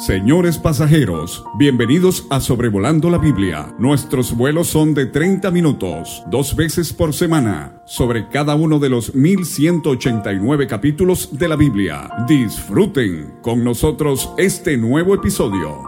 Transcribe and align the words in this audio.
Señores 0.00 0.56
pasajeros, 0.56 1.44
bienvenidos 1.58 2.26
a 2.30 2.40
Sobrevolando 2.40 3.10
la 3.10 3.18
Biblia. 3.18 3.74
Nuestros 3.78 4.34
vuelos 4.34 4.68
son 4.68 4.94
de 4.94 5.04
30 5.04 5.50
minutos, 5.50 6.22
dos 6.28 6.56
veces 6.56 6.94
por 6.94 7.12
semana, 7.12 7.82
sobre 7.84 8.26
cada 8.30 8.54
uno 8.54 8.78
de 8.78 8.88
los 8.88 9.14
1189 9.14 10.66
capítulos 10.66 11.38
de 11.38 11.48
la 11.48 11.56
Biblia. 11.56 12.08
Disfruten 12.26 13.34
con 13.42 13.62
nosotros 13.62 14.32
este 14.38 14.78
nuevo 14.78 15.14
episodio. 15.14 15.82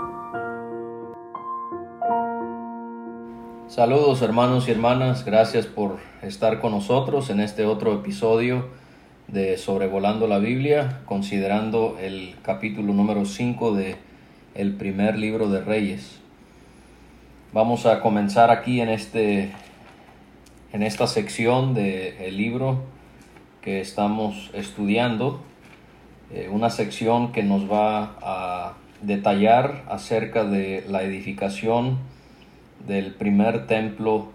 Saludos 3.67 4.21
hermanos 4.21 4.69
y 4.69 4.73
hermanas, 4.73 5.25
gracias 5.25 5.65
por 5.65 5.97
estar 6.21 6.61
con 6.61 6.73
nosotros 6.73 7.31
en 7.31 7.41
este 7.41 7.65
otro 7.65 7.95
episodio 7.95 8.82
de 9.33 9.57
Sobrevolando 9.57 10.27
la 10.27 10.39
Biblia, 10.39 11.01
considerando 11.07 11.97
el 11.99 12.35
capítulo 12.43 12.93
número 12.93 13.25
5 13.25 13.75
de 13.75 13.97
el 14.55 14.75
primer 14.75 15.19
libro 15.19 15.49
de 15.49 15.63
Reyes. 15.63 16.21
Vamos 17.55 17.87
a 17.87 18.01
comenzar 18.03 18.51
aquí 18.51 18.83
en 18.83 18.91
este 18.91 19.53
en 20.75 20.83
esta 20.83 21.07
sección 21.07 21.73
del 21.73 22.37
libro 22.37 22.83
que 23.63 23.81
estamos 23.81 24.51
estudiando, 24.53 25.41
eh, 26.31 26.51
una 26.51 26.69
sección 26.69 27.33
que 27.33 27.43
nos 27.43 27.71
va 27.71 28.17
a 28.21 28.75
detallar 29.01 29.85
acerca 29.89 30.45
de 30.45 30.85
la 30.89 31.05
edificación 31.05 31.99
del 32.87 33.15
primer 33.15 33.67
templo 33.67 34.29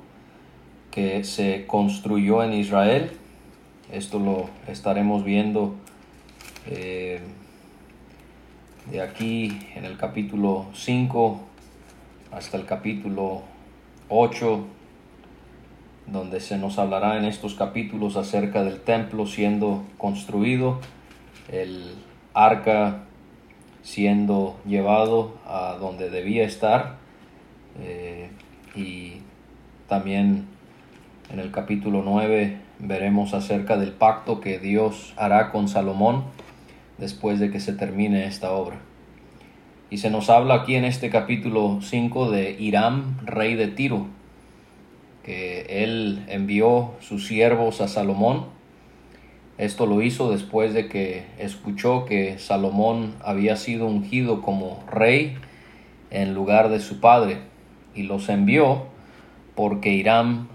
que 0.89 1.23
se 1.23 1.65
construyó 1.67 2.43
en 2.43 2.53
Israel 2.53 3.11
esto 3.91 4.19
lo 4.19 4.49
estaremos 4.67 5.23
viendo 5.23 5.75
eh, 6.65 7.21
de 8.91 9.01
aquí 9.01 9.59
en 9.75 9.85
el 9.85 9.97
capítulo 9.97 10.67
5 10.73 11.39
hasta 12.31 12.57
el 12.57 12.65
capítulo 12.65 13.43
8, 14.09 14.65
donde 16.07 16.39
se 16.39 16.57
nos 16.57 16.77
hablará 16.77 17.17
en 17.17 17.25
estos 17.25 17.55
capítulos 17.55 18.17
acerca 18.17 18.63
del 18.63 18.81
templo 18.81 19.25
siendo 19.25 19.83
construido, 19.97 20.79
el 21.49 21.95
arca 22.33 23.03
siendo 23.83 24.57
llevado 24.65 25.37
a 25.45 25.77
donde 25.79 26.09
debía 26.09 26.43
estar 26.43 26.97
eh, 27.79 28.29
y 28.75 29.21
también 29.87 30.45
en 31.31 31.39
el 31.39 31.51
capítulo 31.51 32.01
9 32.03 32.66
veremos 32.79 33.33
acerca 33.33 33.77
del 33.77 33.91
pacto 33.91 34.41
que 34.41 34.59
Dios 34.59 35.13
hará 35.17 35.51
con 35.51 35.67
Salomón 35.67 36.23
después 36.97 37.39
de 37.39 37.51
que 37.51 37.59
se 37.59 37.73
termine 37.73 38.25
esta 38.25 38.51
obra. 38.51 38.77
Y 39.89 39.97
se 39.97 40.09
nos 40.09 40.29
habla 40.29 40.55
aquí 40.55 40.75
en 40.75 40.83
este 40.83 41.09
capítulo 41.09 41.79
5 41.81 42.29
de 42.29 42.55
Hiram, 42.59 43.17
rey 43.25 43.55
de 43.55 43.67
Tiro, 43.67 44.07
que 45.23 45.83
él 45.83 46.25
envió 46.27 46.91
sus 46.99 47.25
siervos 47.27 47.79
a 47.81 47.87
Salomón. 47.87 48.45
Esto 49.57 49.85
lo 49.85 50.01
hizo 50.01 50.29
después 50.29 50.73
de 50.73 50.87
que 50.87 51.25
escuchó 51.39 52.05
que 52.05 52.37
Salomón 52.37 53.15
había 53.23 53.55
sido 53.55 53.87
ungido 53.87 54.41
como 54.41 54.83
rey 54.91 55.37
en 56.11 56.33
lugar 56.33 56.69
de 56.69 56.79
su 56.79 56.99
padre, 56.99 57.39
y 57.95 58.03
los 58.03 58.29
envió 58.29 58.85
porque 59.55 59.93
Hiram 59.93 60.47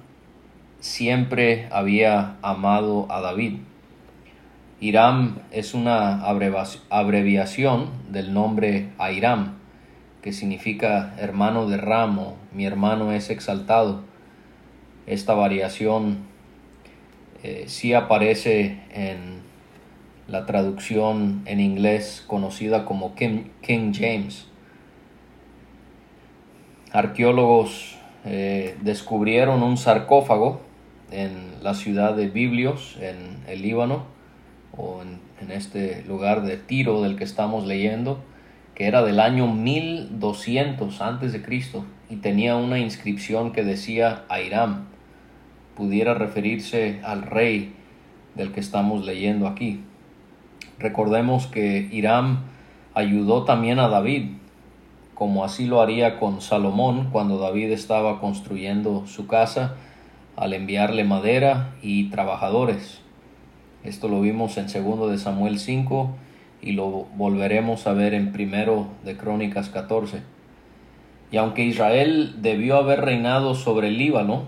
siempre 0.83 1.69
había 1.70 2.38
amado 2.42 3.06
a 3.08 3.20
David. 3.20 3.61
Hiram 4.80 5.39
es 5.52 5.74
una 5.74 6.20
abreviación 6.24 7.91
del 8.11 8.34
nombre 8.34 8.89
Airam, 8.98 9.58
que 10.22 10.33
significa 10.33 11.14
hermano 11.19 11.69
de 11.69 11.77
ramo, 11.77 12.36
mi 12.52 12.67
hermano 12.67 13.12
es 13.12 13.30
exaltado. 13.30 14.02
Esta 15.07 15.34
variación 15.34 16.18
eh, 17.45 17.64
sí 17.68 17.95
aparece 17.95 18.80
en 18.92 19.40
la 20.27 20.46
traducción 20.46 21.42
en 21.46 21.61
inglés 21.61 22.24
conocida 22.27 22.84
como 22.84 23.14
King, 23.14 23.45
James. 23.62 24.48
Arqueólogos 26.90 27.96
eh, 28.24 28.77
descubrieron 28.83 29.62
un 29.62 29.77
sarcófago 29.77 30.71
en 31.12 31.62
la 31.62 31.74
ciudad 31.74 32.17
de 32.17 32.28
Biblios, 32.28 32.96
en 33.00 33.39
el 33.46 33.62
Líbano, 33.62 34.05
o 34.77 35.02
en, 35.02 35.50
este 35.50 36.05
lugar 36.06 36.42
de 36.42 36.56
Tiro 36.56 37.02
del 37.02 37.17
que 37.17 37.24
estamos 37.24 37.67
leyendo, 37.67 38.20
que 38.74 38.86
era 38.86 39.02
del 39.02 39.20
año 39.20 39.48
1200 39.48 41.01
antes 41.01 41.33
de 41.33 41.42
Cristo 41.42 41.84
y 42.08 42.17
tenía 42.17 42.56
una 42.56 42.78
inscripción 42.78 43.52
que 43.52 43.64
decía 43.64 44.24
Airam, 44.28 44.84
pudiera 45.77 46.14
referirse 46.14 47.01
al 47.02 47.22
rey 47.22 47.74
del 48.34 48.52
que 48.52 48.61
estamos 48.61 49.05
leyendo 49.05 49.46
aquí. 49.46 49.80
Recordemos 50.78 51.48
que 51.48 51.89
Hiram 51.90 52.45
ayudó 52.95 53.45
también 53.45 53.78
a 53.78 53.89
David, 53.89 54.30
como 55.14 55.45
así 55.45 55.67
lo 55.67 55.80
haría 55.80 56.18
con 56.18 56.40
Salomón 56.40 57.08
cuando 57.11 57.39
David 57.39 57.72
estaba 57.72 58.20
construyendo 58.20 59.06
su 59.06 59.27
casa 59.27 59.77
al 60.37 60.53
enviarle 60.55 61.05
madera 61.05 61.75
y 61.83 62.11
trabajadores. 62.11 63.01
Esto 63.85 64.09
lo 64.09 64.20
vimos 64.20 64.57
en 64.59 64.69
segundo 64.69 65.09
de 65.09 65.19
Samuel 65.19 65.59
5 65.59 66.11
y 66.61 66.73
lo 66.73 66.89
volveremos 67.17 67.87
a 67.87 67.93
ver 67.93 68.15
en 68.15 68.33
primero 68.33 68.87
de 69.05 69.17
Crónicas 69.17 69.69
14. 69.69 70.23
Y 71.31 71.37
aunque 71.37 71.65
Israel 71.65 72.37
debió 72.43 72.77
haber 72.77 73.01
reinado 73.01 73.55
sobre 73.55 73.89
el 73.89 73.98
Líbano, 73.98 74.45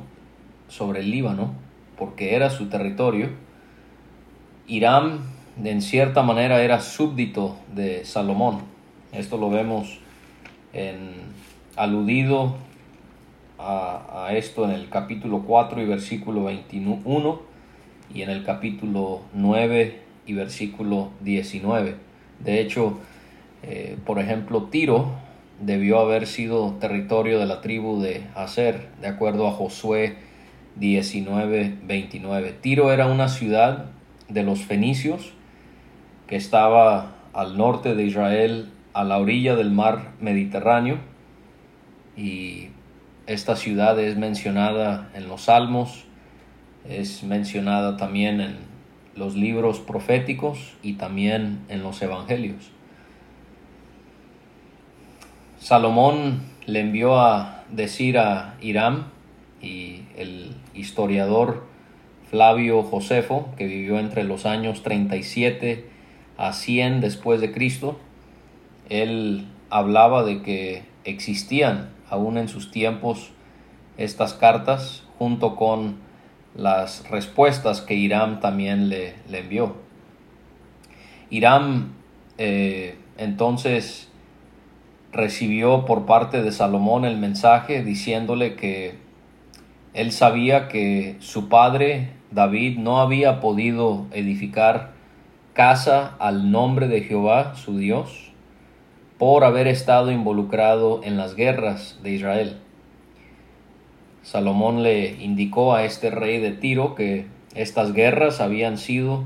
sobre 0.69 1.01
el 1.01 1.11
Líbano, 1.11 1.53
porque 1.99 2.35
era 2.35 2.51
su 2.51 2.67
territorio, 2.67 3.31
Irán 4.67 5.21
en 5.63 5.83
cierta 5.83 6.23
manera 6.23 6.63
era 6.63 6.81
súbdito 6.81 7.57
de 7.75 8.05
Salomón. 8.05 8.63
Esto 9.13 9.37
lo 9.37 9.51
vemos 9.51 9.99
en 10.73 11.13
aludido 11.77 12.57
a, 13.67 14.29
esto 14.33 14.65
en 14.65 14.73
el 14.73 14.89
capítulo 14.89 15.43
4 15.47 15.83
y 15.83 15.87
versículo 15.87 16.45
21 16.45 17.41
y 18.15 18.23
en 18.23 18.31
el 18.31 18.45
capítulo 18.45 19.23
9 19.33 20.01
y 20.27 20.35
versículo 20.35 21.11
19. 21.21 21.97
De 22.41 22.61
hecho, 22.61 22.99
eh, 23.63 23.97
por 24.05 24.19
ejemplo, 24.19 24.65
Tiro 24.65 25.13
debió 25.61 26.01
haber 26.01 26.27
sido 26.27 26.73
territorio 26.75 27.39
de 27.39 27.47
la 27.47 27.61
tribu 27.61 28.01
de 28.01 28.25
Aser, 28.35 28.89
de 29.01 29.09
acuerdo 29.09 29.49
a 29.49 29.53
Josué 29.53 30.17
19, 30.77 31.79
29. 31.85 32.55
Tiro 32.61 32.93
era 32.93 33.07
una 33.07 33.29
ciudad 33.29 33.87
de 34.29 34.43
los 34.43 34.61
fenicios 34.61 35.33
que 36.27 36.37
estaba 36.37 37.15
al 37.33 37.57
norte 37.57 37.95
de 37.95 38.05
Israel, 38.05 38.71
a 38.93 39.05
la 39.05 39.19
orilla 39.19 39.57
del 39.57 39.71
mar 39.71 40.13
Mediterráneo, 40.21 40.99
y 42.17 42.69
esta 43.27 43.57
ciudad 43.57 43.99
es 43.99 44.17
mencionada 44.17 45.11
en 45.15 45.29
los 45.29 45.43
salmos, 45.43 46.05
es 46.89 47.23
mencionada 47.23 47.97
también 47.97 48.41
en 48.41 48.57
los 49.17 49.35
libros 49.35 49.81
proféticos 49.81 50.75
y 50.83 50.95
también 50.95 51.61
en 51.69 51.83
los 51.83 52.03
evangelios. 52.03 52.71
Salomón 55.59 56.43
le 56.67 56.81
envió 56.81 57.19
a 57.19 57.65
decir 57.71 58.19
a 58.19 58.57
Hiram 58.61 59.05
y 59.63 60.03
el 60.17 60.55
historiador 60.75 61.65
Flavio 62.29 62.83
Josefo, 62.83 63.49
que 63.57 63.67
vivió 63.67 63.99
entre 63.99 64.25
los 64.25 64.45
años 64.45 64.83
37 64.83 65.89
a 66.37 66.53
100 66.53 67.01
después 67.01 67.41
de 67.41 67.53
Cristo, 67.53 67.99
él 68.91 69.47
hablaba 69.71 70.25
de 70.25 70.43
que 70.43 70.83
existían 71.05 71.94
aún 72.15 72.39
en 72.39 72.49
sus 72.49 72.71
tiempos 72.71 73.31
estas 73.97 74.35
cartas 74.35 75.05
junto 75.19 75.57
con 75.57 75.97
las 76.57 77.09
respuestas 77.11 77.81
que 77.81 77.95
Irán 77.95 78.41
también 78.41 78.89
le, 78.89 79.15
envió. 79.31 79.77
Irán 81.31 81.93
eh, 82.39 82.97
entonces 83.19 84.09
recibió 85.13 85.85
por 85.85 86.07
parte 86.07 86.43
de 86.43 86.53
Salomón 86.53 87.05
el 87.05 87.17
mensaje 87.19 87.85
diciéndole 87.85 88.57
que 88.57 88.99
él 89.93 90.11
sabía 90.11 90.69
que 90.69 91.17
su 91.21 91.49
padre 91.49 92.11
David 92.33 92.79
no 92.79 93.01
había 93.01 93.41
podido 93.41 94.07
edificar 94.13 94.93
casa 95.53 96.17
al 96.19 96.51
nombre 96.51 96.89
de 96.89 97.03
Jehová, 97.03 97.55
su 97.55 97.79
Dios, 97.79 98.33
por 99.25 99.45
haber 99.45 99.69
estado 99.69 100.13
involucrado 100.13 101.01
en 101.03 101.17
las 101.17 101.35
guerras 101.35 101.99
de 102.03 102.11
Israel. 102.11 102.59
Salomón 104.23 104.83
le 104.83 105.13
indicó 105.13 105.75
a 105.75 105.85
este 105.85 106.11
rey 106.11 106.41
de 106.41 106.51
Tiro 106.51 106.95
que 106.95 107.25
estas 107.55 107.95
guerras 107.95 108.43
habían 108.43 108.77
sido 108.77 109.25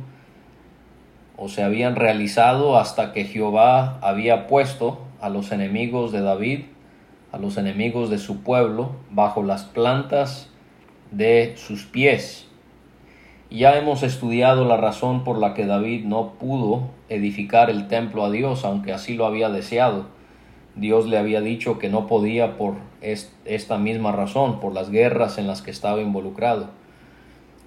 o 1.37 1.49
se 1.49 1.65
habían 1.65 1.97
realizado 1.97 2.79
hasta 2.79 3.13
que 3.13 3.25
Jehová 3.25 3.99
había 4.01 4.47
puesto 4.47 5.01
a 5.21 5.31
los 5.31 5.51
enemigos 5.51 6.13
de 6.13 6.21
David, 6.21 6.61
a 7.33 7.39
los 7.39 7.57
enemigos 7.57 8.09
de 8.09 8.19
su 8.19 8.45
pueblo, 8.45 8.93
bajo 9.11 9.43
las 9.43 9.65
plantas 9.65 10.49
de 11.11 11.55
sus 11.57 11.87
pies. 11.87 12.48
Ya 13.51 13.79
hemos 13.79 14.03
estudiado 14.03 14.67
la 14.67 14.77
razón 14.77 15.25
por 15.25 15.39
la 15.39 15.55
que 15.55 15.65
David 15.65 16.05
no 16.05 16.35
pudo 16.35 16.83
edificar 17.09 17.71
el 17.71 17.89
templo 17.89 18.23
a 18.27 18.31
Dios, 18.31 18.67
aunque 18.67 18.93
así 18.93 19.15
lo 19.15 19.25
había 19.25 19.49
deseado. 19.49 20.07
Dios 20.75 21.07
le 21.07 21.17
había 21.17 21.41
dicho 21.41 21.79
que 21.79 21.89
no 21.89 22.07
podía 22.07 22.59
por 22.59 22.75
esta 23.01 23.79
misma 23.79 24.13
razón, 24.13 24.61
por 24.61 24.75
las 24.75 24.91
guerras 24.91 25.39
en 25.39 25.47
las 25.47 25.63
que 25.63 25.71
estaba 25.71 26.03
involucrado. 26.03 26.69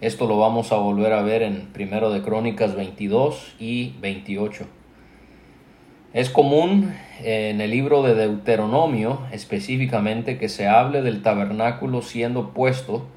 Esto 0.01 0.27
lo 0.27 0.37
vamos 0.37 0.71
a 0.71 0.77
volver 0.77 1.13
a 1.13 1.23
ver 1.23 1.41
en 1.41 1.67
Primero 1.73 2.11
de 2.11 2.21
Crónicas 2.21 2.75
22 2.75 3.55
y 3.59 3.93
28. 4.01 4.65
Es 6.13 6.29
común 6.29 6.93
en 7.23 7.59
el 7.59 7.71
libro 7.71 8.03
de 8.03 8.13
Deuteronomio 8.13 9.21
específicamente 9.31 10.37
que 10.37 10.47
se 10.47 10.67
hable 10.67 11.01
del 11.01 11.23
tabernáculo 11.23 12.03
siendo 12.03 12.49
puesto 12.49 13.07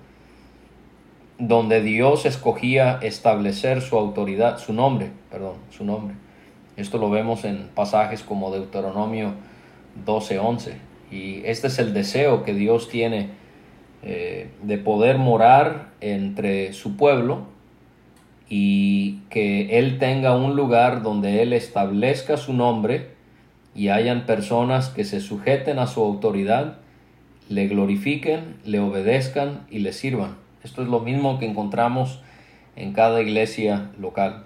donde 1.38 1.82
Dios 1.82 2.26
escogía 2.26 2.98
establecer 3.02 3.80
su 3.82 3.96
autoridad, 3.96 4.58
su 4.58 4.72
nombre, 4.72 5.10
perdón, 5.30 5.56
su 5.70 5.84
nombre. 5.84 6.14
Esto 6.76 6.98
lo 6.98 7.10
vemos 7.10 7.44
en 7.44 7.68
pasajes 7.74 8.22
como 8.22 8.50
Deuteronomio 8.50 9.34
12:11. 10.04 10.74
Y 11.10 11.42
este 11.44 11.68
es 11.68 11.78
el 11.78 11.94
deseo 11.94 12.42
que 12.42 12.54
Dios 12.54 12.88
tiene 12.88 13.30
eh, 14.02 14.50
de 14.62 14.78
poder 14.78 15.18
morar 15.18 15.90
entre 16.00 16.72
su 16.72 16.96
pueblo 16.96 17.46
y 18.48 19.20
que 19.30 19.78
Él 19.78 19.98
tenga 19.98 20.36
un 20.36 20.56
lugar 20.56 21.02
donde 21.02 21.42
Él 21.42 21.52
establezca 21.52 22.36
su 22.36 22.52
nombre 22.52 23.14
y 23.74 23.88
hayan 23.88 24.26
personas 24.26 24.88
que 24.88 25.04
se 25.04 25.20
sujeten 25.20 25.78
a 25.78 25.86
su 25.86 26.02
autoridad, 26.02 26.78
le 27.48 27.66
glorifiquen, 27.66 28.56
le 28.64 28.78
obedezcan 28.78 29.66
y 29.70 29.80
le 29.80 29.92
sirvan. 29.92 30.43
Esto 30.64 30.82
es 30.82 30.88
lo 30.88 31.00
mismo 31.00 31.38
que 31.38 31.46
encontramos 31.46 32.20
en 32.74 32.92
cada 32.92 33.20
iglesia 33.20 33.90
local. 33.98 34.44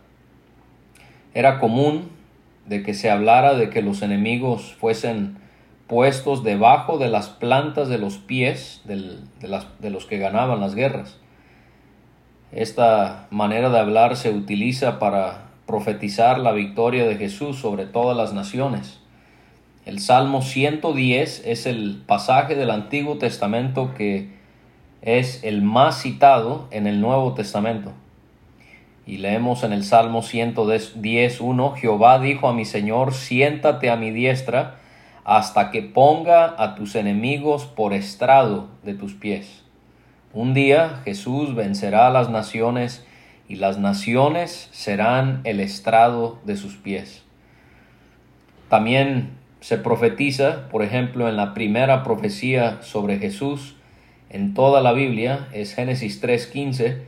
Era 1.32 1.60
común 1.60 2.10
de 2.66 2.82
que 2.82 2.92
se 2.92 3.10
hablara 3.10 3.54
de 3.54 3.70
que 3.70 3.80
los 3.80 4.02
enemigos 4.02 4.74
fuesen 4.74 5.38
puestos 5.86 6.44
debajo 6.44 6.98
de 6.98 7.08
las 7.08 7.28
plantas 7.28 7.88
de 7.88 7.98
los 7.98 8.18
pies 8.18 8.82
de, 8.84 9.16
de 9.40 9.90
los 9.90 10.04
que 10.04 10.18
ganaban 10.18 10.60
las 10.60 10.74
guerras. 10.74 11.18
Esta 12.52 13.26
manera 13.30 13.70
de 13.70 13.78
hablar 13.78 14.16
se 14.16 14.30
utiliza 14.30 14.98
para 14.98 15.48
profetizar 15.66 16.38
la 16.38 16.52
victoria 16.52 17.06
de 17.06 17.16
Jesús 17.16 17.58
sobre 17.58 17.86
todas 17.86 18.16
las 18.16 18.32
naciones. 18.32 19.00
El 19.84 20.00
Salmo 20.00 20.42
110 20.42 21.42
es 21.46 21.66
el 21.66 22.02
pasaje 22.06 22.54
del 22.54 22.70
Antiguo 22.70 23.18
Testamento 23.18 23.94
que 23.94 24.37
es 25.02 25.42
el 25.44 25.62
más 25.62 26.02
citado 26.02 26.66
en 26.70 26.86
el 26.86 27.00
Nuevo 27.00 27.34
Testamento. 27.34 27.92
Y 29.06 29.18
leemos 29.18 29.64
en 29.64 29.72
el 29.72 29.84
Salmo 29.84 30.22
110.1, 30.22 31.74
Jehová 31.76 32.18
dijo 32.18 32.48
a 32.48 32.52
mi 32.52 32.64
Señor, 32.64 33.14
siéntate 33.14 33.90
a 33.90 33.96
mi 33.96 34.10
diestra 34.10 34.76
hasta 35.24 35.70
que 35.70 35.82
ponga 35.82 36.54
a 36.58 36.74
tus 36.74 36.94
enemigos 36.94 37.64
por 37.64 37.94
estrado 37.94 38.68
de 38.82 38.94
tus 38.94 39.14
pies. 39.14 39.62
Un 40.34 40.52
día 40.52 41.00
Jesús 41.04 41.54
vencerá 41.54 42.06
a 42.06 42.10
las 42.10 42.28
naciones 42.28 43.06
y 43.48 43.56
las 43.56 43.78
naciones 43.78 44.68
serán 44.72 45.40
el 45.44 45.60
estrado 45.60 46.38
de 46.44 46.56
sus 46.56 46.76
pies. 46.76 47.24
También 48.68 49.30
se 49.60 49.78
profetiza, 49.78 50.68
por 50.68 50.82
ejemplo, 50.82 51.28
en 51.28 51.36
la 51.36 51.54
primera 51.54 52.04
profecía 52.04 52.82
sobre 52.82 53.18
Jesús, 53.18 53.77
en 54.30 54.54
toda 54.54 54.80
la 54.80 54.92
Biblia, 54.92 55.48
es 55.52 55.74
Génesis 55.74 56.22
3.15, 56.22 56.98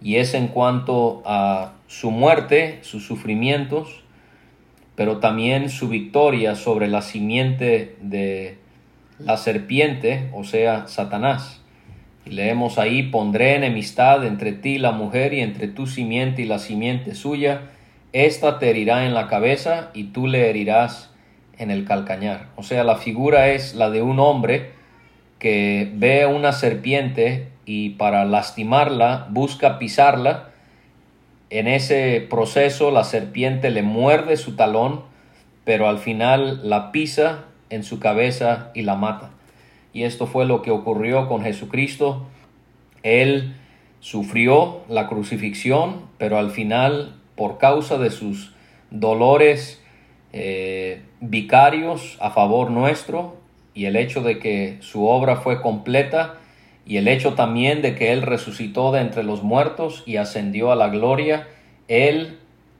y 0.00 0.16
es 0.16 0.34
en 0.34 0.48
cuanto 0.48 1.22
a 1.26 1.74
su 1.86 2.10
muerte, 2.10 2.78
sus 2.82 3.06
sufrimientos, 3.06 4.04
pero 4.94 5.18
también 5.18 5.70
su 5.70 5.88
victoria 5.88 6.54
sobre 6.54 6.88
la 6.88 7.02
simiente 7.02 7.96
de 8.00 8.58
la 9.18 9.36
serpiente, 9.36 10.28
o 10.32 10.44
sea, 10.44 10.86
Satanás. 10.86 11.62
Leemos 12.24 12.78
ahí, 12.78 13.04
pondré 13.04 13.54
enemistad 13.54 14.26
entre 14.26 14.52
ti 14.52 14.78
la 14.78 14.92
mujer 14.92 15.32
y 15.34 15.40
entre 15.40 15.68
tu 15.68 15.86
simiente 15.86 16.42
y 16.42 16.44
la 16.44 16.58
simiente 16.58 17.14
suya, 17.14 17.62
ésta 18.12 18.58
te 18.58 18.70
herirá 18.70 19.06
en 19.06 19.14
la 19.14 19.28
cabeza 19.28 19.90
y 19.94 20.04
tú 20.04 20.26
le 20.26 20.50
herirás 20.50 21.10
en 21.58 21.70
el 21.70 21.84
calcañar. 21.84 22.48
O 22.56 22.62
sea, 22.62 22.84
la 22.84 22.96
figura 22.96 23.48
es 23.48 23.74
la 23.74 23.90
de 23.90 24.02
un 24.02 24.20
hombre 24.20 24.77
que 25.38 25.90
ve 25.94 26.26
una 26.26 26.52
serpiente 26.52 27.48
y 27.64 27.90
para 27.90 28.24
lastimarla 28.24 29.26
busca 29.30 29.78
pisarla. 29.78 30.50
En 31.50 31.68
ese 31.68 32.26
proceso 32.28 32.90
la 32.90 33.04
serpiente 33.04 33.70
le 33.70 33.82
muerde 33.82 34.36
su 34.36 34.56
talón, 34.56 35.02
pero 35.64 35.88
al 35.88 35.98
final 35.98 36.68
la 36.68 36.92
pisa 36.92 37.44
en 37.70 37.84
su 37.84 38.00
cabeza 38.00 38.70
y 38.74 38.82
la 38.82 38.96
mata. 38.96 39.30
Y 39.92 40.04
esto 40.04 40.26
fue 40.26 40.44
lo 40.44 40.62
que 40.62 40.70
ocurrió 40.70 41.28
con 41.28 41.42
Jesucristo. 41.42 42.26
Él 43.02 43.54
sufrió 44.00 44.82
la 44.88 45.08
crucifixión, 45.08 46.02
pero 46.18 46.38
al 46.38 46.50
final, 46.50 47.16
por 47.36 47.58
causa 47.58 47.98
de 47.98 48.10
sus 48.10 48.54
dolores 48.90 49.82
eh, 50.32 51.02
vicarios 51.20 52.16
a 52.20 52.30
favor 52.30 52.70
nuestro, 52.70 53.36
y 53.78 53.86
el 53.86 53.94
hecho 53.94 54.22
de 54.22 54.40
que 54.40 54.78
su 54.80 55.06
obra 55.06 55.36
fue 55.36 55.62
completa 55.62 56.34
y 56.84 56.96
el 56.96 57.06
hecho 57.06 57.34
también 57.34 57.80
de 57.80 57.94
que 57.94 58.12
Él 58.12 58.22
resucitó 58.22 58.90
de 58.90 59.00
entre 59.00 59.22
los 59.22 59.44
muertos 59.44 60.02
y 60.04 60.16
ascendió 60.16 60.72
a 60.72 60.74
la 60.74 60.88
gloria, 60.88 61.46
Él 61.86 62.38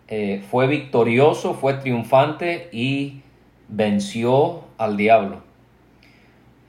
eh, 0.08 0.42
fue 0.50 0.66
victorioso, 0.66 1.54
fue 1.54 1.74
triunfante 1.74 2.68
y 2.72 3.20
venció 3.68 4.64
al 4.76 4.96
diablo. 4.96 5.42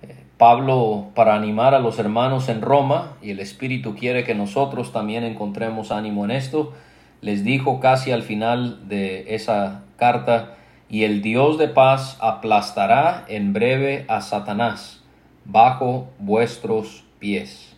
Eh, 0.04 0.14
Pablo, 0.38 1.08
para 1.16 1.34
animar 1.34 1.74
a 1.74 1.80
los 1.80 1.98
hermanos 1.98 2.50
en 2.50 2.62
Roma, 2.62 3.18
y 3.24 3.32
el 3.32 3.40
Espíritu 3.40 3.96
quiere 3.96 4.26
que 4.26 4.36
nosotros 4.36 4.92
también 4.92 5.24
encontremos 5.24 5.92
ánimo 5.92 6.24
en 6.24 6.30
esto, 6.30 6.74
les 7.22 7.44
dijo 7.44 7.80
casi 7.80 8.12
al 8.12 8.22
final 8.22 8.88
de 8.88 9.34
esa 9.34 9.86
carta, 9.98 10.59
y 10.90 11.04
el 11.04 11.22
Dios 11.22 11.58
de 11.58 11.68
paz 11.68 12.18
aplastará 12.20 13.26
en 13.28 13.54
breve 13.54 14.06
a 14.08 14.22
Satanás 14.22 15.04
bajo 15.46 16.10
vuestros 16.18 17.04
pies. 17.20 17.76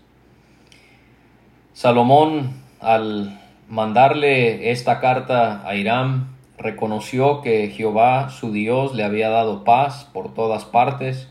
Salomón, 1.74 2.62
al 2.80 3.39
mandarle 3.68 4.72
esta 4.72 5.00
carta 5.00 5.68
a 5.68 5.75
Irán, 5.75 6.36
reconoció 6.58 7.41
que 7.41 7.70
Jehová 7.70 8.30
su 8.30 8.51
Dios 8.51 8.94
le 8.94 9.03
había 9.03 9.30
dado 9.30 9.63
paz 9.63 10.08
por 10.13 10.34
todas 10.34 10.65
partes, 10.65 11.30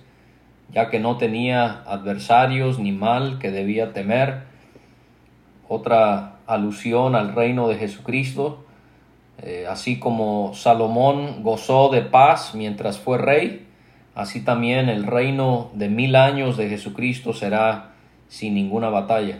ya 0.72 0.90
que 0.90 1.00
no 1.00 1.16
tenía 1.16 1.82
adversarios 1.86 2.78
ni 2.78 2.92
mal 2.92 3.38
que 3.38 3.50
debía 3.50 3.92
temer. 3.92 4.42
Otra 5.68 6.36
alusión 6.46 7.14
al 7.14 7.34
reino 7.34 7.68
de 7.68 7.76
Jesucristo, 7.76 8.64
eh, 9.42 9.66
así 9.68 9.98
como 9.98 10.52
Salomón 10.54 11.42
gozó 11.42 11.88
de 11.88 12.02
paz 12.02 12.54
mientras 12.54 12.98
fue 12.98 13.18
rey, 13.18 13.66
así 14.14 14.44
también 14.44 14.88
el 14.88 15.06
reino 15.06 15.70
de 15.74 15.88
mil 15.88 16.16
años 16.16 16.56
de 16.56 16.68
Jesucristo 16.68 17.32
será 17.32 17.92
sin 18.28 18.54
ninguna 18.54 18.90
batalla. 18.90 19.38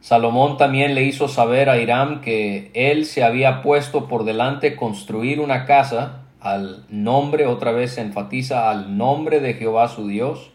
Salomón 0.00 0.56
también 0.56 0.94
le 0.94 1.02
hizo 1.02 1.28
saber 1.28 1.68
a 1.68 1.78
Hiram 1.78 2.20
que 2.20 2.70
él 2.72 3.04
se 3.04 3.24
había 3.24 3.62
puesto 3.62 4.06
por 4.06 4.24
delante 4.24 4.76
construir 4.76 5.40
una 5.40 5.64
casa 5.66 6.22
al 6.40 6.84
nombre, 6.88 7.46
otra 7.46 7.72
vez 7.72 7.98
enfatiza 7.98 8.70
al 8.70 8.96
nombre 8.96 9.40
de 9.40 9.54
Jehová 9.54 9.88
su 9.88 10.06
Dios. 10.06 10.52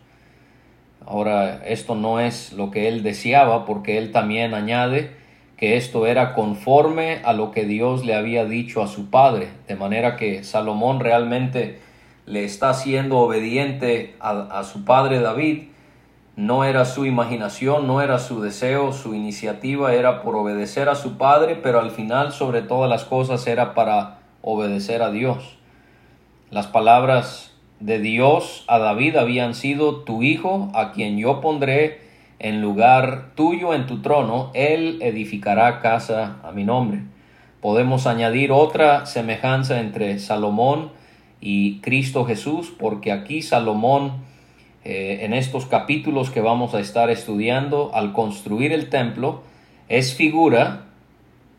Ahora, 1.05 1.61
esto 1.65 1.95
no 1.95 2.21
es 2.21 2.53
lo 2.53 2.71
que 2.71 2.87
él 2.87 3.03
deseaba, 3.03 3.65
porque 3.65 3.97
él 3.97 4.11
también 4.11 4.53
añade, 4.53 5.11
que 5.57 5.77
esto 5.77 6.07
era 6.07 6.33
conforme 6.33 7.21
a 7.23 7.33
lo 7.33 7.51
que 7.51 7.65
Dios 7.65 8.05
le 8.05 8.15
había 8.15 8.45
dicho 8.45 8.81
a 8.81 8.87
su 8.87 9.09
padre, 9.09 9.49
de 9.67 9.75
manera 9.75 10.15
que 10.15 10.43
Salomón 10.43 10.99
realmente 10.99 11.79
le 12.25 12.43
está 12.43 12.73
siendo 12.73 13.19
obediente 13.19 14.15
a, 14.19 14.59
a 14.59 14.63
su 14.63 14.85
padre 14.85 15.19
David, 15.19 15.63
no 16.35 16.63
era 16.63 16.85
su 16.85 17.05
imaginación, 17.05 17.85
no 17.85 18.01
era 18.01 18.17
su 18.17 18.41
deseo, 18.41 18.91
su 18.91 19.13
iniciativa 19.13 19.93
era 19.93 20.23
por 20.23 20.35
obedecer 20.35 20.89
a 20.89 20.95
su 20.95 21.17
padre, 21.17 21.55
pero 21.55 21.79
al 21.79 21.91
final 21.91 22.31
sobre 22.31 22.61
todas 22.61 22.89
las 22.89 23.05
cosas 23.05 23.45
era 23.45 23.75
para 23.75 24.19
obedecer 24.41 25.03
a 25.03 25.11
Dios. 25.11 25.57
Las 26.49 26.67
palabras 26.67 27.53
de 27.79 27.99
Dios 27.99 28.63
a 28.67 28.79
David 28.79 29.15
habían 29.17 29.53
sido 29.53 29.97
tu 30.03 30.23
hijo, 30.23 30.69
a 30.73 30.91
quien 30.91 31.17
yo 31.17 31.41
pondré 31.41 32.02
en 32.43 32.61
lugar 32.61 33.31
tuyo 33.35 33.73
en 33.73 33.87
tu 33.87 34.01
trono, 34.01 34.51
él 34.53 34.99
edificará 35.01 35.79
casa 35.79 36.39
a 36.43 36.51
mi 36.51 36.65
nombre. 36.65 36.99
Podemos 37.61 38.05
añadir 38.05 38.51
otra 38.51 39.05
semejanza 39.05 39.79
entre 39.79 40.19
Salomón 40.19 40.91
y 41.39 41.79
Cristo 41.79 42.25
Jesús, 42.25 42.73
porque 42.77 43.13
aquí 43.13 43.41
Salomón, 43.41 44.25
eh, 44.83 45.19
en 45.21 45.33
estos 45.33 45.65
capítulos 45.65 46.31
que 46.31 46.41
vamos 46.41 46.75
a 46.75 46.81
estar 46.81 47.09
estudiando, 47.09 47.91
al 47.93 48.11
construir 48.11 48.73
el 48.73 48.89
templo, 48.89 49.43
es 49.87 50.13
figura 50.13 50.87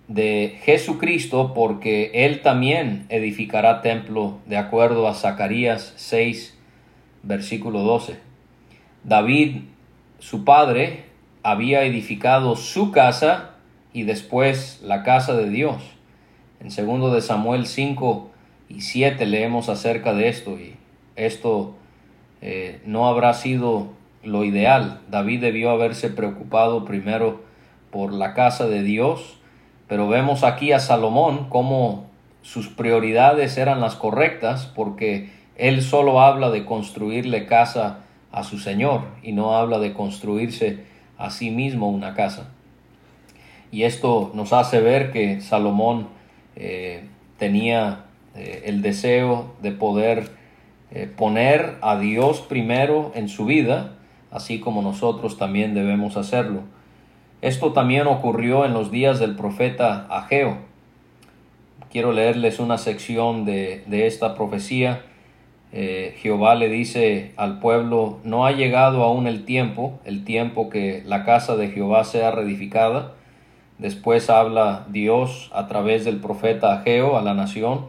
de 0.07 0.59
Jesucristo 0.65 1.55
porque 1.55 2.11
él 2.13 2.43
también 2.43 3.07
edificará 3.09 3.81
templo 3.81 4.37
de 4.45 4.59
acuerdo 4.59 5.09
a 5.09 5.15
Zacarías 5.15 5.95
6, 5.97 6.59
versículo 7.23 7.81
12. 7.81 8.19
David, 9.03 9.63
su 10.25 10.43
padre, 10.43 11.05
había 11.43 11.85
edificado 11.85 12.57
su 12.57 12.93
casa 12.93 13.51
y 13.93 14.05
después 14.05 14.81
la 14.83 15.03
casa 15.03 15.35
de 15.35 15.51
Dios. 15.51 15.83
En 16.61 16.71
segundo 16.71 17.15
de 17.15 17.21
Samuel 17.21 17.67
5 17.67 18.31
y 18.71 18.81
7 18.81 19.27
leemos 19.27 19.69
acerca 19.69 20.15
de 20.15 20.29
esto 20.31 20.53
y 20.53 20.77
esto 21.15 21.75
eh, 22.41 22.81
no 22.87 23.07
habrá 23.07 23.35
sido 23.35 23.89
lo 24.23 24.45
ideal. 24.45 25.03
David 25.11 25.43
debió 25.43 25.69
haberse 25.69 26.09
preocupado 26.09 26.87
primero 26.87 27.43
por 27.91 28.15
la 28.15 28.33
casa 28.33 28.67
de 28.67 28.83
Dios, 28.83 29.37
pero 29.89 30.09
vemos 30.09 30.43
aquí 30.43 30.73
a 30.73 30.79
Salomón 30.79 31.51
como 31.51 32.07
sus 32.41 32.69
prioridades 32.69 33.59
eran 33.59 33.83
las 33.83 33.95
correctas 33.95 34.73
porque 34.75 35.29
él 35.57 35.83
solo 35.83 36.23
habla 36.23 36.49
de 36.49 36.65
construirle 36.65 37.45
casa 37.45 38.04
a 38.35 38.43
su 38.43 38.59
Señor 38.59 39.03
y 39.23 39.33
no 39.33 39.57
habla 39.57 39.79
de 39.79 39.93
construirse 39.93 40.81
a 41.17 41.31
sí 41.31 41.51
mismo 41.51 41.89
una 41.89 42.15
casa. 42.15 42.49
Y 43.71 43.85
esto 43.85 44.33
nos 44.35 44.53
hace 44.53 44.81
ver 44.81 45.13
que 45.13 45.41
Salomón 45.41 46.09
eh, 46.57 47.05
tenía 47.39 48.05
eh, 48.35 48.65
el 48.67 48.83
deseo 48.83 49.55
de 49.63 49.73
poder 49.73 50.31
eh, 50.91 51.09
poner 51.17 51.77
a 51.81 51.99
Dios 51.99 52.41
primero 52.41 53.13
en 53.15 53.29
su 53.29 53.47
vida, 53.47 53.95
así 54.31 54.61
como 54.61 54.83
nosotros 54.83 55.39
también 55.39 55.75
debemos 55.75 56.17
hacerlo. 56.17 56.63
Esto 57.43 57.73
también 57.73 58.07
ocurrió 58.07 58.65
en 58.65 58.73
los 58.73 58.91
días 58.91 59.19
del 59.19 59.37
profeta 59.37 60.07
Ageo. 60.11 60.59
Quiero 61.91 62.13
leerles 62.13 62.59
una 62.59 62.79
sección 62.79 63.45
de, 63.45 63.85
esta 64.07 64.35
profecía. 64.35 65.03
Jehová 65.75 66.55
le 66.55 66.69
dice 66.69 67.33
al 67.37 67.59
pueblo, 67.59 68.21
no 68.23 68.47
ha 68.47 68.53
llegado 68.53 69.03
aún 69.03 69.27
el 69.27 69.45
tiempo, 69.45 69.99
el 70.05 70.25
tiempo 70.25 70.71
que 70.71 71.03
la 71.05 71.25
casa 71.25 71.57
de 71.57 71.69
Jehová 71.69 72.05
sea 72.05 72.31
reedificada, 72.31 73.15
Después 73.79 74.31
habla 74.31 74.87
Dios 74.89 75.51
a 75.53 75.67
través 75.67 76.05
del 76.05 76.21
profeta 76.21 76.73
Ageo 76.73 77.19
a 77.19 77.23
la 77.23 77.35
nación. 77.35 77.87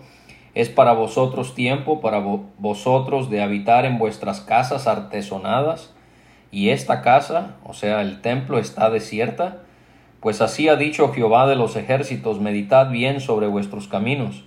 Es 0.56 0.70
para 0.70 0.94
vosotros 0.94 1.54
tiempo, 1.54 2.02
para 2.02 2.20
vosotros 2.58 3.30
de 3.30 3.42
habitar 3.42 3.86
en 3.86 4.00
vuestras 4.00 4.42
casas 4.42 4.88
artesonadas, 4.88 5.94
y 6.52 6.70
esta 6.70 7.02
casa, 7.02 7.56
o 7.66 7.74
sea, 7.74 8.02
el 8.02 8.22
templo, 8.22 8.58
está 8.58 8.90
desierta. 8.90 9.58
Pues 10.22 10.42
así 10.42 10.70
ha 10.70 10.76
dicho 10.76 11.12
Jehová 11.12 11.48
de 11.48 11.56
los 11.56 11.76
ejércitos, 11.76 12.40
meditad 12.40 12.90
bien 12.90 13.20
sobre 13.20 13.48
vuestros 13.48 13.88
caminos. 13.88 14.44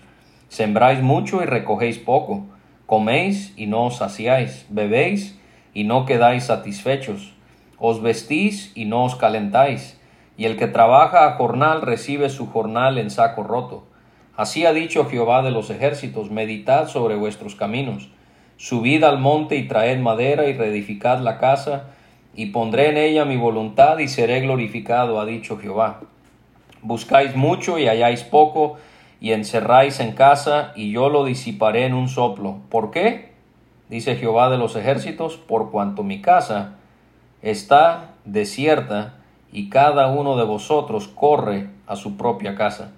Sembráis 0.49 1.03
mucho 1.03 1.43
y 1.43 1.47
recogéis 1.47 1.99
poco, 1.99 2.47
coméis 2.89 3.53
y 3.55 3.67
no 3.67 3.85
os 3.85 3.99
saciáis, 3.99 4.65
bebéis 4.71 5.39
y 5.75 5.85
no 5.85 6.07
quedáis 6.07 6.45
satisfechos, 6.45 7.35
os 7.79 8.01
vestís 8.01 8.73
y 8.75 8.87
no 8.87 9.05
os 9.05 9.15
calentáis 9.15 10.01
y 10.39 10.47
el 10.47 10.57
que 10.57 10.69
trabaja 10.69 11.27
a 11.27 11.33
jornal 11.33 11.83
recibe 11.83 12.31
su 12.31 12.47
jornal 12.47 12.97
en 12.97 13.11
saco 13.11 13.43
roto. 13.43 13.85
Así 14.37 14.65
ha 14.65 14.73
dicho 14.73 15.05
Jehová 15.05 15.43
de 15.43 15.51
los 15.51 15.69
ejércitos, 15.69 16.31
meditad 16.31 16.89
sobre 16.89 17.15
vuestros 17.15 17.57
caminos, 17.57 18.09
subid 18.57 19.05
al 19.05 19.19
monte 19.19 19.57
y 19.57 19.69
traed 19.69 19.99
madera 19.99 20.47
y 20.47 20.55
reedificad 20.55 21.19
la 21.19 21.37
casa, 21.37 21.91
y 22.35 22.47
pondré 22.47 22.89
en 22.89 22.97
ella 22.97 23.27
mi 23.27 23.37
voluntad 23.37 23.99
y 23.99 24.09
seré 24.09 24.41
glorificado, 24.41 25.21
ha 25.21 25.27
dicho 25.27 25.59
Jehová. 25.59 26.01
Buscáis 26.81 27.37
mucho 27.37 27.79
y 27.79 27.87
halláis 27.87 28.23
poco, 28.23 28.79
y 29.21 29.33
encerráis 29.33 30.01
en 30.01 30.13
casa, 30.13 30.73
y 30.77 30.93
yo 30.93 31.09
lo 31.09 31.25
disiparé 31.25 31.87
en 31.87 31.95
un 31.95 32.09
soplo. 32.09 32.59
¿Por 32.69 32.91
qué? 32.91 33.33
Dice 33.89 34.17
Jehová 34.17 34.51
de 34.51 34.59
los 34.59 34.77
ejércitos, 34.77 35.37
por 35.37 35.71
cuanto 35.71 36.03
mi 36.03 36.21
casa 36.21 36.75
está 37.43 38.15
desierta 38.25 39.15
y 39.53 39.71
cada 39.71 40.09
uno 40.09 40.37
de 40.37 40.45
vosotros 40.45 41.09
corre 41.09 41.69
a 41.87 41.97
su 41.97 42.17
propia 42.17 42.55
casa. 42.55 42.93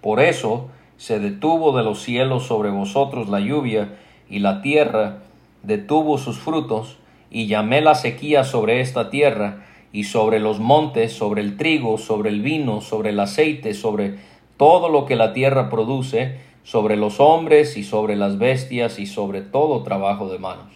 Por 0.00 0.20
eso 0.20 0.68
se 0.96 1.20
detuvo 1.20 1.76
de 1.76 1.84
los 1.84 2.02
cielos 2.02 2.46
sobre 2.46 2.70
vosotros 2.70 3.28
la 3.28 3.40
lluvia, 3.40 3.96
y 4.28 4.38
la 4.38 4.62
tierra 4.62 5.18
detuvo 5.62 6.18
sus 6.18 6.38
frutos, 6.38 6.96
y 7.30 7.46
llamé 7.46 7.80
la 7.80 7.94
sequía 7.94 8.44
sobre 8.44 8.80
esta 8.80 9.10
tierra, 9.10 9.64
y 9.92 10.04
sobre 10.04 10.40
los 10.40 10.58
montes, 10.58 11.12
sobre 11.12 11.42
el 11.42 11.56
trigo, 11.56 11.98
sobre 11.98 12.30
el 12.30 12.40
vino, 12.40 12.80
sobre 12.80 13.10
el 13.10 13.20
aceite, 13.20 13.74
sobre 13.74 14.18
todo 14.62 14.88
lo 14.88 15.06
que 15.06 15.16
la 15.16 15.32
tierra 15.32 15.70
produce, 15.70 16.38
sobre 16.62 16.96
los 16.96 17.18
hombres 17.18 17.76
y 17.76 17.82
sobre 17.82 18.14
las 18.14 18.38
bestias 18.38 19.00
y 19.00 19.06
sobre 19.06 19.40
todo 19.40 19.82
trabajo 19.82 20.28
de 20.28 20.38
manos. 20.38 20.72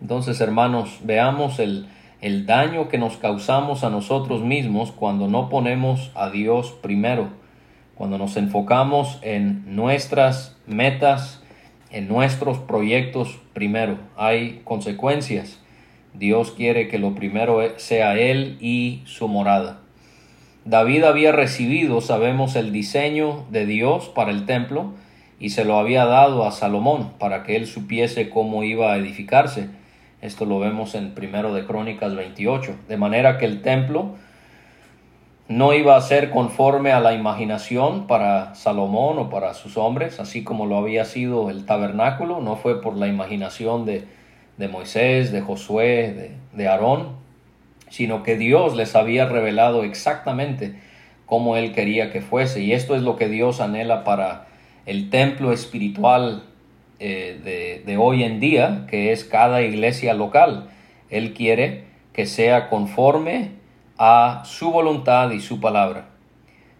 Entonces, 0.00 0.40
hermanos, 0.40 1.00
veamos 1.02 1.58
el, 1.58 1.88
el 2.20 2.46
daño 2.46 2.86
que 2.86 2.98
nos 2.98 3.16
causamos 3.16 3.82
a 3.82 3.90
nosotros 3.90 4.42
mismos 4.42 4.92
cuando 4.92 5.26
no 5.26 5.48
ponemos 5.48 6.12
a 6.14 6.30
Dios 6.30 6.70
primero, 6.70 7.30
cuando 7.96 8.16
nos 8.16 8.36
enfocamos 8.36 9.18
en 9.22 9.74
nuestras 9.74 10.56
metas, 10.68 11.42
en 11.90 12.06
nuestros 12.06 12.58
proyectos 12.58 13.40
primero. 13.54 13.98
Hay 14.16 14.60
consecuencias. 14.62 15.60
Dios 16.12 16.52
quiere 16.52 16.86
que 16.86 17.00
lo 17.00 17.16
primero 17.16 17.58
sea 17.76 18.16
Él 18.16 18.56
y 18.60 19.02
su 19.04 19.26
morada. 19.26 19.80
David 20.64 21.04
había 21.04 21.30
recibido, 21.30 22.00
sabemos, 22.00 22.56
el 22.56 22.72
diseño 22.72 23.44
de 23.50 23.66
Dios 23.66 24.08
para 24.08 24.30
el 24.30 24.46
templo 24.46 24.92
y 25.38 25.50
se 25.50 25.66
lo 25.66 25.78
había 25.78 26.06
dado 26.06 26.46
a 26.46 26.52
Salomón 26.52 27.10
para 27.18 27.42
que 27.42 27.56
él 27.56 27.66
supiese 27.66 28.30
cómo 28.30 28.62
iba 28.62 28.92
a 28.92 28.96
edificarse. 28.96 29.68
Esto 30.22 30.46
lo 30.46 30.58
vemos 30.58 30.94
en 30.94 31.14
primero 31.14 31.52
de 31.52 31.66
Crónicas 31.66 32.16
28. 32.16 32.76
De 32.88 32.96
manera 32.96 33.36
que 33.36 33.44
el 33.44 33.60
templo 33.60 34.14
no 35.48 35.74
iba 35.74 35.96
a 35.96 36.00
ser 36.00 36.30
conforme 36.30 36.92
a 36.92 37.00
la 37.00 37.12
imaginación 37.12 38.06
para 38.06 38.54
Salomón 38.54 39.18
o 39.18 39.28
para 39.28 39.52
sus 39.52 39.76
hombres, 39.76 40.18
así 40.18 40.44
como 40.44 40.64
lo 40.64 40.78
había 40.78 41.04
sido 41.04 41.50
el 41.50 41.66
tabernáculo, 41.66 42.40
no 42.40 42.56
fue 42.56 42.80
por 42.80 42.96
la 42.96 43.06
imaginación 43.06 43.84
de, 43.84 44.06
Moisés, 44.70 45.30
de 45.30 45.42
Josué, 45.42 46.14
de, 46.14 46.30
de 46.56 46.68
Aarón, 46.68 47.22
sino 47.94 48.24
que 48.24 48.36
Dios 48.36 48.74
les 48.74 48.96
había 48.96 49.26
revelado 49.26 49.84
exactamente 49.84 50.74
cómo 51.26 51.56
Él 51.56 51.72
quería 51.72 52.10
que 52.10 52.22
fuese. 52.22 52.60
Y 52.60 52.72
esto 52.72 52.96
es 52.96 53.02
lo 53.02 53.14
que 53.14 53.28
Dios 53.28 53.60
anhela 53.60 54.02
para 54.02 54.48
el 54.84 55.10
templo 55.10 55.52
espiritual 55.52 56.42
eh, 56.98 57.82
de, 57.86 57.96
hoy 57.96 58.24
en 58.24 58.40
día, 58.40 58.86
que 58.90 59.12
es 59.12 59.22
cada 59.22 59.62
iglesia 59.62 60.12
local. 60.12 60.70
Él 61.08 61.34
quiere 61.34 61.84
que 62.12 62.26
sea 62.26 62.68
conforme 62.68 63.50
a 63.96 64.42
su 64.44 64.72
voluntad 64.72 65.30
y 65.30 65.38
su 65.38 65.60
palabra. 65.60 66.06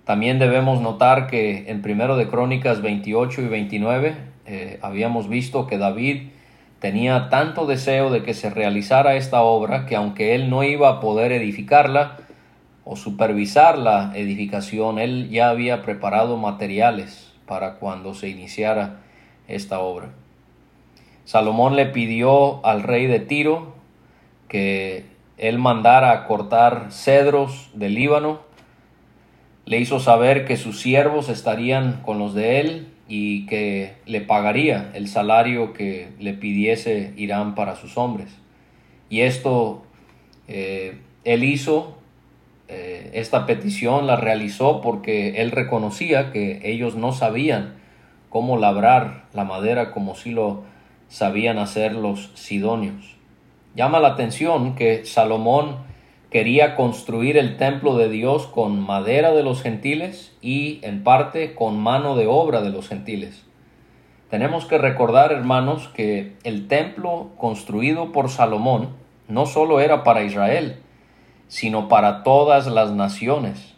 También 0.05 0.41
debemos 0.41 0.81
notar 0.81 1.29
que 1.29 1.71
en 1.71 1.81
primero 1.81 2.17
de 2.17 2.27
Crónicas 2.27 2.83
28 2.83 3.41
y 3.41 3.47
29 3.47 4.17
eh, 4.47 4.79
habíamos 4.83 5.29
visto 5.29 5.69
que 5.69 5.79
David 5.79 6.31
tenía 6.85 7.31
tanto 7.31 7.65
deseo 7.65 8.11
de 8.11 8.23
que 8.23 8.35
se 8.35 8.51
realizara 8.51 9.17
esta 9.17 9.41
obra 9.41 9.87
que 9.87 9.97
aunque 9.97 10.35
él 10.35 10.51
no 10.51 10.65
iba 10.65 10.91
a 10.91 11.01
poder 11.01 11.33
edificarla 11.33 12.19
o 12.85 12.95
supervisar 12.95 13.79
la 13.79 14.13
edificación, 14.15 14.99
él 14.99 15.31
ya 15.31 15.49
había 15.49 15.81
preparado 15.81 16.37
materiales 16.37 17.33
para 17.47 17.77
cuando 17.77 18.13
se 18.13 18.29
iniciara 18.29 19.01
esta 19.49 19.79
obra. 19.81 20.11
Salomón 21.25 21.75
le 21.75 21.87
pidió 21.87 22.63
al 22.67 22.83
rey 22.83 23.07
de 23.07 23.21
Tiro 23.21 23.73
que 24.47 25.07
él 25.39 25.59
mandara 25.59 26.13
a 26.13 26.27
cortar 26.27 26.89
cedros 26.91 27.71
del 27.73 27.95
Líbano, 27.95 28.41
le 29.65 29.79
hizo 29.79 30.01
saber 30.01 30.45
que 30.45 30.59
sus 30.59 30.83
siervos 30.83 31.31
estarían 31.31 32.03
con 32.03 32.19
los 32.19 32.35
de 32.35 32.61
él 32.61 32.94
y 33.09 33.47
que 33.47 33.97
le 34.07 34.21
pagaría 34.21 34.91
el 34.95 35.09
salario 35.09 35.73
que 35.73 36.09
le 36.19 36.33
pidiese 36.33 37.13
Irán 37.17 37.55
para 37.55 37.77
sus 37.77 37.99
hombres. 37.99 38.31
Y 39.11 39.21
esto 39.21 39.83
eh, 40.49 40.99
él 41.25 41.45
hizo, 41.45 41.97
eh, 42.69 43.11
esta 43.15 43.47
petición 43.47 44.07
la 44.07 44.17
realizó 44.17 44.81
porque 44.81 45.43
él 45.43 45.51
reconocía 45.51 46.33
que 46.33 46.61
ellos 46.65 46.97
no 46.97 47.13
sabían 47.13 47.75
cómo 48.31 48.57
labrar 48.57 49.25
la 49.33 49.45
madera 49.45 49.91
como 49.93 50.15
si 50.15 50.31
lo 50.31 50.63
sabían 51.09 51.59
hacer 51.59 51.95
los 51.95 52.31
sidonios. 52.35 53.17
Llama 53.77 54.01
la 54.01 54.09
atención 54.09 54.75
que 54.75 55.05
Salomón 55.05 55.77
quería 56.35 56.75
construir 56.75 57.37
el 57.37 57.57
templo 57.59 57.97
de 57.97 58.09
Dios 58.09 58.49
con 58.49 58.81
madera 58.81 59.31
de 59.31 59.45
los 59.45 59.63
gentiles 59.63 60.37
y 60.43 60.81
en 60.83 61.05
parte 61.05 61.55
con 61.55 61.79
mano 61.79 62.17
de 62.17 62.27
obra 62.27 62.61
de 62.61 62.71
los 62.71 62.89
gentiles. 62.89 63.45
Tenemos 64.31 64.67
que 64.67 64.77
recordar, 64.77 65.31
hermanos, 65.31 65.87
que 65.95 66.33
el 66.43 66.67
templo 66.67 67.31
construido 67.37 68.11
por 68.11 68.31
Salomón 68.31 68.89
no 69.29 69.47
solo 69.47 69.79
era 69.79 70.03
para 70.03 70.25
Israel, 70.25 70.79
sino 71.47 71.87
para 71.87 72.25
todas 72.25 72.67
las 72.67 72.91
naciones. 72.91 73.77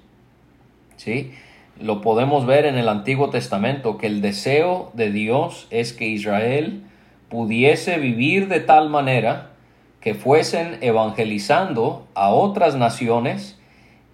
¿Sí? 0.96 1.34
Lo 1.78 2.00
podemos 2.00 2.46
ver 2.46 2.64
en 2.64 2.78
el 2.78 2.88
Antiguo 2.88 3.28
Testamento, 3.28 3.98
que 3.98 4.06
el 4.06 4.22
deseo 4.22 4.92
de 4.94 5.10
Dios 5.10 5.66
es 5.68 5.92
que 5.92 6.06
Israel 6.06 6.84
pudiese 7.28 7.98
vivir 7.98 8.48
de 8.48 8.60
tal 8.60 8.88
manera 8.88 9.50
que 10.06 10.14
fuesen 10.14 10.78
evangelizando 10.82 12.06
a 12.14 12.30
otras 12.30 12.76
naciones 12.76 13.58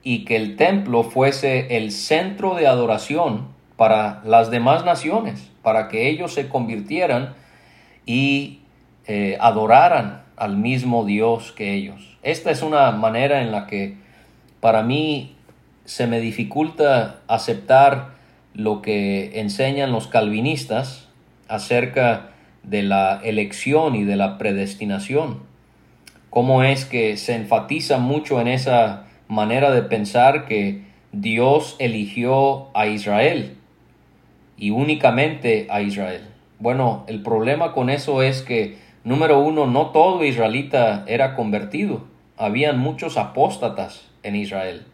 y 0.02 0.24
que 0.24 0.36
el 0.36 0.56
templo 0.56 1.02
fuese 1.02 1.76
el 1.76 1.92
centro 1.92 2.54
de 2.54 2.66
adoración 2.66 3.48
para 3.76 4.22
las 4.24 4.50
demás 4.50 4.86
naciones, 4.86 5.50
para 5.60 5.88
que 5.88 6.08
ellos 6.08 6.32
se 6.32 6.48
convirtieran 6.48 7.34
y 8.06 8.60
eh, 9.06 9.36
adoraran 9.38 10.22
al 10.36 10.56
mismo 10.56 11.04
Dios 11.04 11.52
que 11.52 11.74
ellos. 11.74 12.16
Esta 12.22 12.50
es 12.50 12.62
una 12.62 12.90
manera 12.92 13.42
en 13.42 13.52
la 13.52 13.66
que 13.66 13.98
para 14.60 14.82
mí 14.82 15.36
se 15.84 16.06
me 16.06 16.20
dificulta 16.20 17.20
aceptar 17.28 18.14
lo 18.54 18.80
que 18.80 19.38
enseñan 19.40 19.92
los 19.92 20.06
calvinistas 20.06 21.10
acerca 21.48 22.30
de 22.62 22.82
la 22.82 23.20
elección 23.22 23.94
y 23.94 24.04
de 24.04 24.16
la 24.16 24.38
predestinación. 24.38 25.51
Cómo 26.32 26.62
es 26.62 26.86
que 26.86 27.18
se 27.18 27.34
enfatiza 27.34 27.98
mucho 27.98 28.40
en 28.40 28.48
esa 28.48 29.04
manera 29.28 29.70
de 29.70 29.82
pensar 29.82 30.46
que 30.46 30.80
Dios 31.12 31.76
eligió 31.78 32.68
a 32.72 32.86
Israel 32.86 33.58
y 34.56 34.70
únicamente 34.70 35.66
a 35.68 35.82
Israel. 35.82 36.22
Bueno, 36.58 37.04
el 37.06 37.22
problema 37.22 37.72
con 37.72 37.90
eso 37.90 38.22
es 38.22 38.40
que, 38.40 38.78
número 39.04 39.40
uno, 39.40 39.66
no 39.66 39.88
todo 39.88 40.24
israelita 40.24 41.04
era 41.06 41.36
convertido. 41.36 42.04
Habían 42.38 42.78
muchos 42.78 43.18
apóstatas 43.18 44.08
en 44.22 44.34
Israel. 44.34 44.86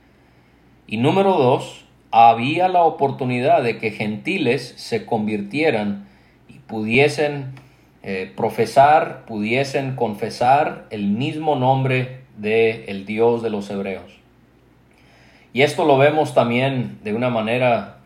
Y 0.89 0.97
número 0.97 1.35
dos, 1.35 1.85
había 2.11 2.67
la 2.67 2.83
oportunidad 2.83 3.63
de 3.63 3.79
que 3.79 3.93
gentiles 3.93 4.75
se 4.77 5.07
convirtieran 5.07 6.09
y 6.49 6.55
pudiesen 6.55 7.53
eh, 8.03 8.33
profesar, 8.37 9.25
pudiesen 9.27 9.97
confesar 9.97 10.87
el 10.91 11.09
mismo 11.09 11.57
nombre 11.57 12.21
de 12.37 12.85
el 12.87 13.05
Dios 13.07 13.43
de 13.43 13.51
los 13.51 13.69
hebreos. 13.71 14.19
Y 15.53 15.63
esto 15.63 15.85
lo 15.85 15.99
vemos 15.99 16.35
también 16.35 16.99
de 17.03 17.15
una 17.15 17.31
manera 17.31 17.99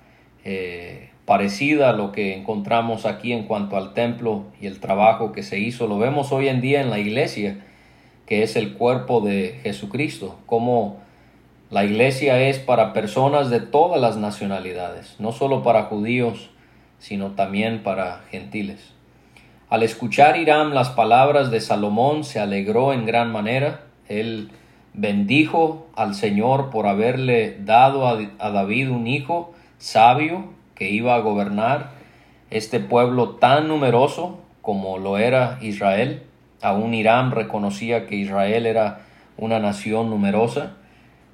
eh, 0.45 1.11
parecida 1.27 1.91
a 1.91 1.93
lo 1.93 2.13
que 2.13 2.37
encontramos 2.37 3.05
aquí 3.05 3.33
en 3.33 3.45
cuanto 3.45 3.77
al 3.77 3.95
templo 3.95 4.45
y 4.61 4.67
el 4.67 4.81
trabajo 4.81 5.33
que 5.33 5.43
se 5.43 5.59
hizo. 5.59 5.87
Lo 5.87 5.99
vemos 5.99 6.33
hoy 6.33 6.49
en 6.49 6.61
día 6.61 6.81
en 6.81 6.91
la 6.91 6.99
iglesia, 6.99 7.59
que 8.27 8.43
es 8.43 8.57
el 8.57 8.75
cuerpo 8.75 9.21
de 9.21 9.61
Jesucristo, 9.63 10.39
como 10.47 11.01
la 11.71 11.85
iglesia 11.85 12.41
es 12.41 12.59
para 12.59 12.93
personas 12.93 13.51
de 13.51 13.61
todas 13.61 14.01
las 14.01 14.17
nacionalidades, 14.17 15.17
no 15.19 15.33
solo 15.33 15.63
para 15.63 15.85
judíos, 15.85 16.51
sino 16.99 17.33
también 17.33 17.83
para 17.83 18.21
gentiles. 18.31 18.95
Al 19.73 19.83
escuchar 19.83 20.37
Hiram 20.37 20.75
las 20.75 20.91
palabras 20.91 21.51
de 21.51 21.59
Salomón, 21.59 22.25
se 22.25 22.39
alegró 22.39 22.93
en 22.93 23.07
gran 23.07 23.33
manera. 23.33 23.81
Él 24.07 24.51
bendijo 24.93 25.87
al 25.97 26.15
Señor 26.15 26.69
por 26.69 26.87
haberle 26.87 27.57
dado 27.59 28.07
a, 28.07 28.51
David 28.51 28.91
un 28.91 29.07
hijo 29.07 29.55
sabio 29.79 30.45
que 30.75 30.91
iba 30.91 31.15
a 31.15 31.21
gobernar 31.21 31.93
este 32.51 32.81
pueblo 32.81 33.37
tan 33.37 33.67
numeroso 33.67 34.41
como 34.61 34.99
lo 34.99 35.17
era 35.17 35.57
Israel. 35.63 36.23
Aún 36.61 36.93
Hiram 36.93 37.31
reconocía 37.31 38.07
que 38.07 38.17
Israel 38.17 38.67
era 38.67 39.01
una 39.39 39.59
nación 39.59 40.11
numerosa. 40.11 40.75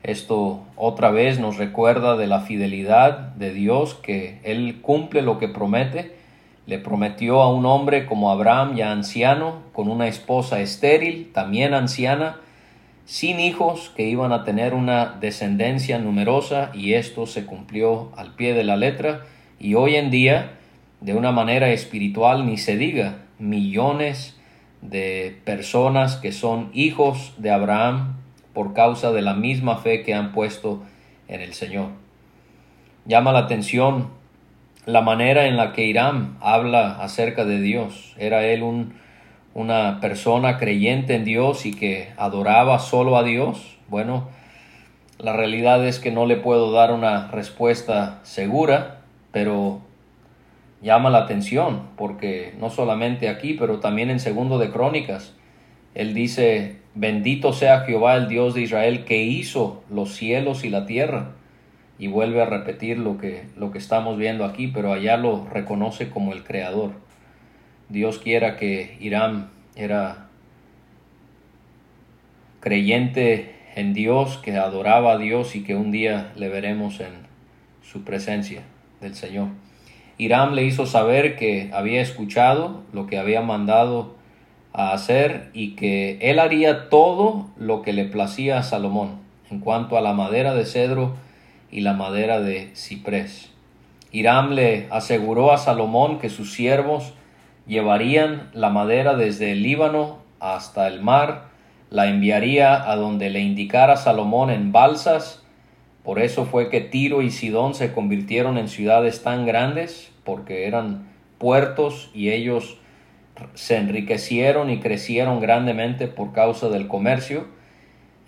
Esto 0.05 0.63
otra 0.77 1.11
vez 1.11 1.41
nos 1.41 1.57
recuerda 1.57 2.17
de 2.17 2.29
la 2.29 2.43
fidelidad 2.43 3.19
de 3.35 3.53
Dios, 3.53 3.95
que 3.95 4.39
Él 4.45 4.79
cumple 4.81 5.23
lo 5.23 5.41
que 5.41 5.49
promete. 5.49 6.18
Le 6.69 6.79
prometió 6.79 7.41
a 7.41 7.51
un 7.51 7.65
hombre 7.65 8.05
como 8.05 8.31
Abraham, 8.31 8.77
ya 8.77 8.93
anciano, 8.93 9.63
con 9.73 9.89
una 9.89 10.07
esposa 10.07 10.61
estéril, 10.61 11.31
también 11.33 11.73
anciana, 11.73 12.41
sin 13.07 13.41
hijos, 13.41 13.91
que 13.97 14.07
iban 14.07 14.33
a 14.33 14.45
tener 14.45 14.75
una 14.75 15.17
descendencia 15.19 15.99
numerosa, 15.99 16.71
y 16.75 16.93
esto 16.93 17.27
se 17.27 17.47
cumplió 17.47 18.13
al 18.19 18.35
pie 18.35 18.53
de 18.53 18.65
la 18.65 18.77
letra. 18.77 19.23
Y 19.59 19.77
hoy 19.77 19.97
en 19.97 20.11
día, 20.11 20.59
de 21.01 21.15
una 21.15 21.33
manera 21.33 21.71
espiritual, 21.71 22.45
ni 22.45 22.59
se 22.59 22.77
diga, 22.77 23.15
millones 23.39 24.39
de 24.83 25.41
personas 25.47 26.17
que 26.17 26.33
son 26.33 26.69
hijos 26.75 27.33
de 27.39 27.51
Abraham, 27.51 28.19
por 28.53 28.75
causa 28.75 29.11
de 29.11 29.23
la 29.23 29.33
misma 29.33 29.79
fe 29.79 30.03
que 30.03 30.13
han 30.13 30.33
puesto 30.33 30.83
en 31.29 31.41
el 31.41 31.55
Señor. 31.55 31.93
Llama 33.07 33.33
la 33.33 33.39
atención 33.39 34.18
la 34.89 35.03
manera 35.03 35.45
en 35.49 35.59
la 35.59 35.75
que 35.75 35.85
Irán 35.85 36.39
habla 36.41 37.03
acerca 37.03 37.45
de 37.45 37.61
Dios. 37.61 38.15
Era 38.17 38.47
él 38.47 38.63
un, 38.63 38.95
una 39.53 40.01
persona 40.01 40.57
creyente 40.57 41.15
en 41.15 41.27
Dios 41.27 41.67
y 41.67 41.75
que 41.75 42.09
adoraba 42.17 42.79
solo 42.79 43.19
a 43.19 43.23
Dios. 43.23 43.77
Bueno, 43.89 44.31
la 45.19 45.35
realidad 45.35 45.87
es 45.87 45.99
que 45.99 46.11
no 46.11 46.25
le 46.25 46.37
puedo 46.37 46.73
dar 46.73 46.91
una 46.91 47.29
respuesta 47.31 48.21
segura, 48.23 49.01
pero 49.31 49.81
llama 50.81 51.11
la 51.11 51.19
atención 51.19 51.83
porque 51.99 52.55
no 52.59 52.71
solamente 52.71 53.29
aquí, 53.29 53.53
pero 53.53 53.81
también 53.81 54.09
en 54.09 54.21
segundo 54.21 54.57
de 54.57 54.71
Crónicas, 54.71 55.35
él 55.95 56.15
dice 56.15 56.79
Bendito 56.95 57.53
sea 57.53 57.81
Jehová 57.81 58.17
el 58.17 58.27
Dios 58.27 58.55
de 58.55 58.63
Israel 58.63 59.05
que 59.05 59.23
hizo 59.23 59.83
los 59.91 60.15
cielos 60.15 60.65
y 60.65 60.71
la 60.71 60.87
tierra. 60.87 61.33
Y 61.99 62.07
vuelve 62.07 62.43
a 62.43 62.47
repetir 62.47 62.99
lo 62.99 63.19
que, 63.19 63.45
lo 63.57 63.73
que 63.73 63.79
estamos 63.79 64.19
viendo 64.19 64.45
aquí, 64.45 64.69
pero 64.69 64.93
allá 64.93 65.17
lo 65.17 65.47
reconoce 65.47 66.11
como 66.11 66.33
el 66.33 66.45
creador. 66.45 66.93
Dios 67.89 68.19
quiera 68.19 68.57
que 68.57 68.97
Irán 69.01 69.51
era 69.75 70.29
creyente 72.61 73.55
en 73.75 73.95
Dios, 73.95 74.39
que 74.39 74.57
adoraba 74.57 75.13
a 75.13 75.19
Dios 75.19 75.57
y 75.57 75.63
que 75.63 75.75
un 75.75 75.91
día 75.91 76.33
le 76.37 76.49
veremos 76.49 77.01
en 77.01 77.13
su 77.83 78.05
presencia 78.05 78.63
del 79.01 79.15
Señor. 79.15 79.49
Irán 80.19 80.57
le 80.57 80.65
hizo 80.65 80.85
saber 80.85 81.37
que 81.37 81.71
había 81.73 82.01
escuchado 82.01 82.83
lo 82.93 83.07
que 83.07 83.19
había 83.19 83.41
mandado 83.41 84.17
a 84.73 84.93
hacer 84.93 85.51
y 85.55 85.77
que 85.77 86.19
él 86.21 86.41
haría 86.41 86.89
todo 86.89 87.49
lo 87.57 87.83
que 87.83 87.93
le 87.93 88.05
placía 88.05 88.59
a 88.59 88.63
Salomón 88.63 89.21
en 89.51 89.61
cuanto 89.61 89.97
a 89.97 90.01
la 90.01 90.13
madera 90.13 90.55
de 90.55 90.67
cedro 90.67 91.15
y 91.71 91.81
la 91.81 91.93
madera 91.93 92.41
de 92.41 92.71
ciprés. 92.75 93.51
Hiram 94.11 94.53
le 94.53 94.87
aseguró 94.91 95.53
a 95.53 95.59
Salomón 95.59 96.19
que 96.19 96.31
sus 96.31 96.53
siervos 96.53 97.13
llevarían 97.67 98.51
la 98.55 98.71
madera 98.71 99.15
desde 99.15 99.53
el 99.53 99.63
Líbano 99.63 100.19
hasta 100.41 100.87
el 100.89 101.03
mar, 101.03 101.49
la 101.91 102.09
enviaría 102.09 102.91
a 102.91 102.97
donde 102.97 103.31
le 103.31 103.41
indicara 103.41 103.97
Salomón 103.97 104.51
en 104.51 104.73
balsas, 104.73 105.43
por 106.09 106.21
eso 106.21 106.47
fue 106.47 106.71
que 106.71 106.81
Tiro 106.81 107.21
y 107.21 107.31
Sidón 107.31 107.75
se 107.75 107.93
convirtieron 107.93 108.57
en 108.57 108.69
ciudades 108.69 109.23
tan 109.23 109.45
grandes, 109.45 110.11
porque 110.25 110.67
eran 110.67 111.07
puertos 111.37 112.11
y 112.15 112.31
ellos 112.31 112.79
se 113.53 113.77
enriquecieron 113.77 114.71
y 114.71 114.81
crecieron 114.81 115.39
grandemente 115.39 116.09
por 116.09 116.33
causa 116.33 116.71
del 116.71 116.89
comercio. 116.89 117.47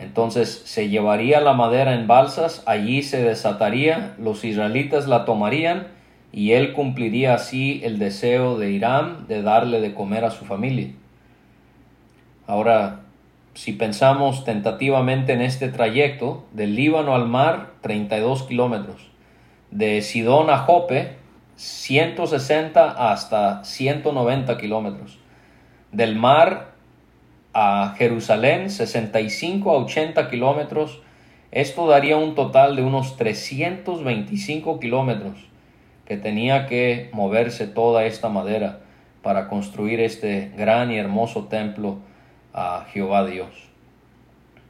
Entonces 0.00 0.62
se 0.64 0.88
llevaría 0.88 1.42
la 1.42 1.52
madera 1.52 1.94
en 1.94 2.06
balsas, 2.06 2.62
allí 2.64 3.02
se 3.02 3.22
desataría, 3.22 4.14
los 4.18 4.44
israelitas 4.44 5.06
la 5.06 5.26
tomarían 5.26 5.88
y 6.32 6.52
él 6.52 6.72
cumpliría 6.72 7.34
así 7.34 7.82
el 7.84 7.98
deseo 7.98 8.56
de 8.56 8.70
Irán 8.70 9.26
de 9.28 9.42
darle 9.42 9.82
de 9.82 9.92
comer 9.92 10.24
a 10.24 10.30
su 10.30 10.46
familia. 10.46 10.88
Ahora, 12.46 13.00
si 13.52 13.72
pensamos 13.72 14.44
tentativamente 14.44 15.34
en 15.34 15.42
este 15.42 15.68
trayecto, 15.68 16.46
del 16.52 16.76
Líbano 16.76 17.14
al 17.14 17.28
mar, 17.28 17.72
32 17.82 18.44
kilómetros, 18.44 19.10
de 19.70 20.00
Sidón 20.00 20.48
a 20.48 20.58
Jope, 20.58 21.16
160 21.56 23.12
hasta 23.12 23.64
190 23.64 24.56
kilómetros. 24.56 25.18
Del 25.92 26.16
mar 26.16 26.69
a 27.52 27.94
Jerusalén, 27.98 28.70
65 28.70 29.70
a 29.70 29.78
80 29.78 30.28
kilómetros. 30.30 31.00
Esto 31.50 31.86
daría 31.88 32.16
un 32.16 32.34
total 32.34 32.76
de 32.76 32.82
unos 32.82 33.16
325 33.16 34.78
kilómetros 34.78 35.36
que 36.04 36.16
tenía 36.16 36.66
que 36.66 37.10
moverse 37.12 37.66
toda 37.66 38.04
esta 38.04 38.28
madera 38.28 38.80
para 39.22 39.48
construir 39.48 40.00
este 40.00 40.50
gran 40.56 40.90
y 40.90 40.96
hermoso 40.96 41.44
templo 41.44 41.98
a 42.52 42.86
Jehová 42.92 43.26
Dios. 43.26 43.48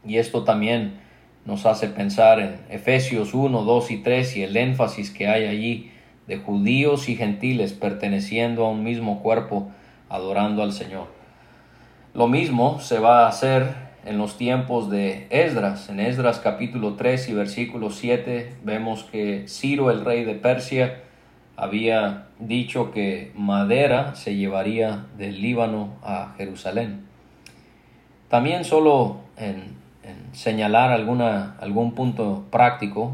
Y 0.07 0.17
esto 0.17 0.45
también 0.45 1.01
nos 1.45 1.67
hace 1.67 1.89
pensar 1.89 2.41
en 2.41 2.61
Efesios 2.71 3.35
1, 3.35 3.63
2 3.63 3.91
y 3.91 3.97
3 3.99 4.37
y 4.37 4.43
el 4.43 4.57
énfasis 4.57 5.11
que 5.11 5.29
hay 5.29 5.47
allí 5.47 5.91
de 6.27 6.39
judíos 6.39 7.09
y 7.09 7.17
gentiles 7.17 7.73
perteneciendo 7.73 8.65
a 8.65 8.71
un 8.71 8.85
mismo 8.85 9.23
cuerpo, 9.23 9.71
adorando 10.09 10.63
al 10.63 10.73
Señor. 10.73 11.20
Lo 12.13 12.27
mismo 12.27 12.81
se 12.81 12.99
va 12.99 13.25
a 13.25 13.29
hacer 13.29 13.73
en 14.05 14.19
los 14.19 14.37
tiempos 14.37 14.91
de 14.91 15.29
Esdras. 15.31 15.89
En 15.91 16.01
Esdras 16.01 16.41
capítulo 16.41 16.95
3 16.95 17.29
y 17.29 17.35
versículo 17.35 17.91
7 17.91 18.57
vemos 18.65 19.05
que 19.05 19.45
Ciro, 19.47 19.93
el 19.93 20.05
rey 20.05 20.25
de 20.25 20.35
Persia, 20.35 21.03
había 21.57 22.27
dicho 22.41 22.91
que 22.91 23.31
madera 23.37 24.17
se 24.17 24.35
llevaría 24.35 25.07
del 25.17 25.41
Líbano 25.41 25.91
a 26.03 26.35
Jerusalén. 26.37 27.07
También 28.29 28.65
solo 28.65 29.21
en, 29.37 29.77
señalar 30.33 30.91
alguna, 30.91 31.55
algún 31.61 31.93
punto 31.93 32.45
práctico, 32.51 33.13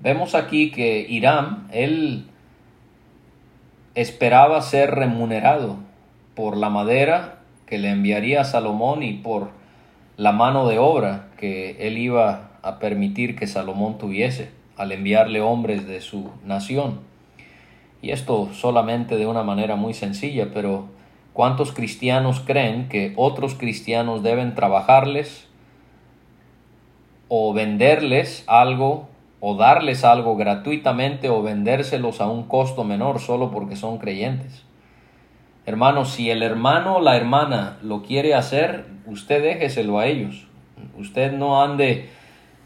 vemos 0.00 0.36
aquí 0.36 0.70
que 0.70 1.04
Irán, 1.08 1.66
él 1.72 2.26
esperaba 3.96 4.62
ser 4.62 4.92
remunerado 4.92 5.78
por 6.36 6.56
la 6.56 6.68
madera 6.70 7.40
que 7.66 7.78
le 7.78 7.90
enviaría 7.90 8.42
a 8.42 8.44
Salomón 8.44 9.02
y 9.02 9.14
por 9.14 9.50
la 10.16 10.32
mano 10.32 10.68
de 10.68 10.78
obra 10.78 11.28
que 11.36 11.76
él 11.80 11.98
iba 11.98 12.50
a 12.62 12.78
permitir 12.78 13.36
que 13.36 13.46
Salomón 13.46 13.98
tuviese 13.98 14.50
al 14.76 14.92
enviarle 14.92 15.40
hombres 15.40 15.86
de 15.86 16.00
su 16.00 16.30
nación. 16.44 17.00
Y 18.02 18.10
esto 18.10 18.50
solamente 18.52 19.16
de 19.16 19.26
una 19.26 19.42
manera 19.42 19.76
muy 19.76 19.94
sencilla, 19.94 20.50
pero 20.52 20.86
¿cuántos 21.32 21.72
cristianos 21.72 22.40
creen 22.40 22.88
que 22.88 23.12
otros 23.16 23.54
cristianos 23.54 24.22
deben 24.22 24.54
trabajarles 24.54 25.48
o 27.28 27.52
venderles 27.54 28.44
algo 28.46 29.08
o 29.40 29.56
darles 29.56 30.04
algo 30.04 30.36
gratuitamente 30.36 31.28
o 31.28 31.42
vendérselos 31.42 32.20
a 32.20 32.28
un 32.28 32.44
costo 32.44 32.84
menor 32.84 33.20
solo 33.20 33.50
porque 33.50 33.76
son 33.76 33.98
creyentes? 33.98 34.64
Hermanos, 35.66 36.10
si 36.10 36.30
el 36.30 36.42
hermano 36.42 36.96
o 36.96 37.00
la 37.00 37.16
hermana 37.16 37.78
lo 37.82 38.02
quiere 38.02 38.34
hacer, 38.34 38.86
usted 39.06 39.42
déjeselo 39.42 39.98
a 39.98 40.06
ellos. 40.06 40.46
Usted 40.98 41.32
no 41.32 41.62
ande 41.62 42.10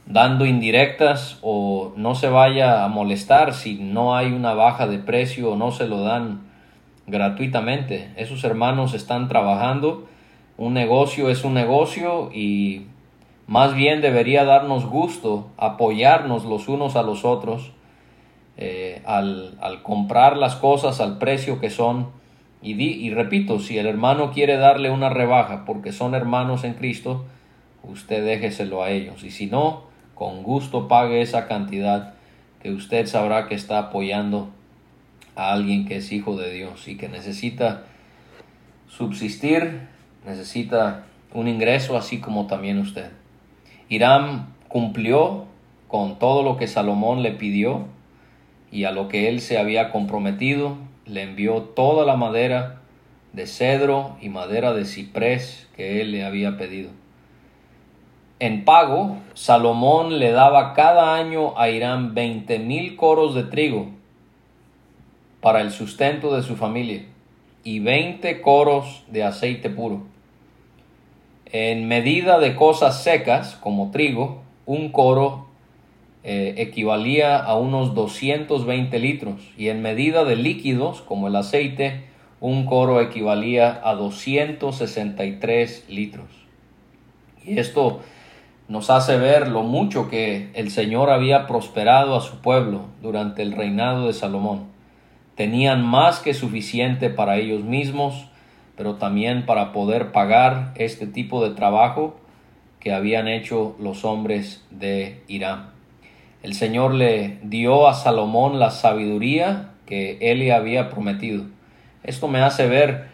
dando 0.07 0.47
indirectas 0.47 1.39
o 1.43 1.93
no 1.97 2.15
se 2.15 2.29
vaya 2.29 2.85
a 2.85 2.89
molestar 2.89 3.55
si 3.55 3.75
no 3.75 4.17
hay 4.17 4.33
una 4.33 4.55
baja 4.55 4.87
de 4.87 4.99
precio 4.99 5.53
o 5.53 5.57
no 5.57 5.71
se 5.71 5.87
lo 5.87 6.01
dan 6.01 6.41
gratuitamente. 7.07 8.11
Esos 8.17 8.43
hermanos 8.45 8.95
están 8.95 9.29
trabajando, 9.29 10.07
un 10.57 10.75
negocio 10.75 11.31
es 11.31 11.45
un 11.45 11.55
negocio 11.55 12.31
y 12.33 12.87
más 13.47 13.75
bien 13.75 14.01
debería 14.01 14.45
darnos 14.45 14.87
gusto 14.87 15.49
apoyarnos 15.57 16.45
los 16.45 16.69
unos 16.69 16.97
a 16.97 17.03
los 17.03 17.25
otros 17.25 17.73
eh, 18.57 19.03
al, 19.07 19.57
comprar 19.83 20.37
las 20.37 20.57
cosas 20.57 21.01
al 21.01 21.19
precio 21.19 21.61
que 21.61 21.71
son. 21.71 22.18
Y, 22.63 22.83
y 22.83 23.11
repito, 23.11 23.61
si 23.61 23.79
el 23.79 23.87
hermano 23.87 24.33
quiere 24.33 24.57
darle 24.57 24.91
una 24.91 25.11
rebaja 25.11 25.65
porque 25.65 25.93
son 25.93 26.15
hermanos 26.15 26.65
en 26.65 26.75
Cristo, 26.75 27.25
usted 27.83 28.25
déjeselo 28.25 28.83
a 28.83 28.91
ellos. 28.91 29.23
Y 29.25 29.31
si 29.31 29.47
no, 29.47 29.85
con 30.15 30.43
gusto 30.43 30.89
pague 30.89 31.23
esa 31.23 31.47
cantidad 31.47 32.15
que 32.63 32.73
usted 32.73 33.07
sabrá 33.07 33.47
que 33.47 33.55
está 33.55 33.79
apoyando 33.79 34.51
a 35.37 35.53
alguien 35.53 35.87
que 35.87 35.97
es 35.97 36.11
hijo 36.11 36.37
de 36.37 36.53
Dios 36.53 36.89
y 36.89 36.97
que 36.97 37.09
necesita 37.09 37.85
subsistir, 38.89 39.83
necesita 40.27 41.05
un 41.33 41.47
ingreso 41.47 41.97
así 41.97 42.19
como 42.19 42.47
también 42.47 42.79
usted. 42.79 43.11
Irán 43.89 44.49
cumplió 44.67 45.47
con 45.87 46.19
todo 46.19 46.43
lo 46.43 46.57
que 46.57 46.67
Salomón 46.67 47.23
le 47.23 47.33
pidió 47.33 47.87
y 48.71 48.85
a 48.85 48.91
lo 48.91 49.09
que 49.09 49.29
él 49.29 49.41
se 49.41 49.59
había 49.59 49.91
comprometido, 49.91 50.77
le 51.09 51.23
envió 51.23 51.63
toda 51.63 52.05
la 52.05 52.17
madera 52.17 52.81
de 53.33 53.47
cedro 53.47 54.17
y 54.21 54.29
madera 54.29 54.73
de 54.73 54.85
ciprés 54.85 55.69
que 55.77 56.01
él 56.01 56.13
le 56.13 56.25
había 56.25 56.57
pedido. 56.57 56.91
En 58.41 58.65
pago, 58.65 59.19
Salomón 59.35 60.19
le 60.19 60.31
daba 60.31 60.75
cada 60.75 61.17
año 61.17 61.59
a 61.59 61.71
Irán 61.71 62.15
veinte 62.15 62.59
mil 62.59 62.95
coros 62.95 63.35
de 63.35 63.43
trigo 63.43 63.89
para 65.41 65.61
el 65.61 65.73
sustento 65.73 66.35
de 66.35 66.43
su 66.43 66.57
familia 66.57 67.05
y 67.65 67.81
veinte 67.81 68.41
coros 68.41 69.05
de 69.09 69.25
aceite 69.25 69.71
puro. 69.71 70.03
En 71.47 71.89
medida 71.89 72.39
de 72.39 72.55
cosas 72.55 73.03
secas, 73.03 73.57
como 73.57 73.91
trigo, 73.91 74.43
un 74.67 74.91
coro 74.91 75.48
eh, 76.25 76.55
equivalía 76.59 77.37
a 77.37 77.57
unos 77.57 77.95
220 77.95 78.99
litros 78.99 79.51
y 79.57 79.69
en 79.69 79.83
medida 79.83 80.25
de 80.25 80.37
líquidos, 80.37 81.01
como 81.01 81.29
el 81.29 81.37
aceite, 81.37 82.05
un 82.41 82.67
coro 82.67 83.01
equivalía 83.01 83.81
a 83.85 83.95
263 83.95 85.87
litros. 85.89 86.29
Y 87.45 87.59
esto 87.59 88.01
nos 88.69 88.91
hace 88.91 89.17
ver 89.17 89.49
lo 89.49 89.63
mucho 89.63 90.11
que 90.11 90.51
el 90.55 90.71
Señor 90.71 91.11
había 91.11 91.47
prosperado 91.47 92.15
a 92.15 92.21
su 92.21 92.41
pueblo 92.43 92.83
durante 93.01 93.43
el 93.43 93.53
reinado 93.53 94.07
de 94.07 94.13
Salomón. 94.13 94.67
Tenían 95.37 95.85
más 95.85 96.21
que 96.21 96.35
suficiente 96.35 97.11
para 97.11 97.39
ellos 97.39 97.63
mismos, 97.63 98.27
pero 98.77 98.97
también 98.97 99.47
para 99.47 99.73
poder 99.73 100.13
pagar 100.13 100.73
este 100.75 101.07
tipo 101.07 101.43
de 101.43 101.55
trabajo 101.55 102.17
que 102.81 102.93
habían 102.93 103.27
hecho 103.27 103.75
los 103.81 104.05
hombres 104.05 104.65
de 104.71 105.23
Irán. 105.29 105.78
El 106.43 106.55
Señor 106.55 106.95
le 106.95 107.39
dio 107.43 107.89
a 107.89 107.95
Salomón 107.95 108.59
la 108.59 108.71
sabiduría 108.71 109.71
que 109.87 110.19
él 110.21 110.39
le 110.39 110.53
había 110.53 110.91
prometido. 110.91 111.45
Esto 112.05 112.29
me 112.29 112.41
hace 112.41 112.67
ver 112.67 113.09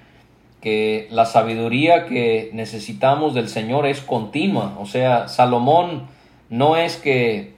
que 0.61 1.09
la 1.11 1.25
sabiduría 1.25 2.07
que 2.07 2.51
necesitamos 2.53 3.35
del 3.35 3.49
Señor 3.49 3.87
es 3.87 4.01
continua. 4.01 4.77
O 4.79 4.87
sea, 4.87 5.29
Salomón 5.29 6.07
no 6.49 6.77
es 6.77 6.97
que 6.97 7.55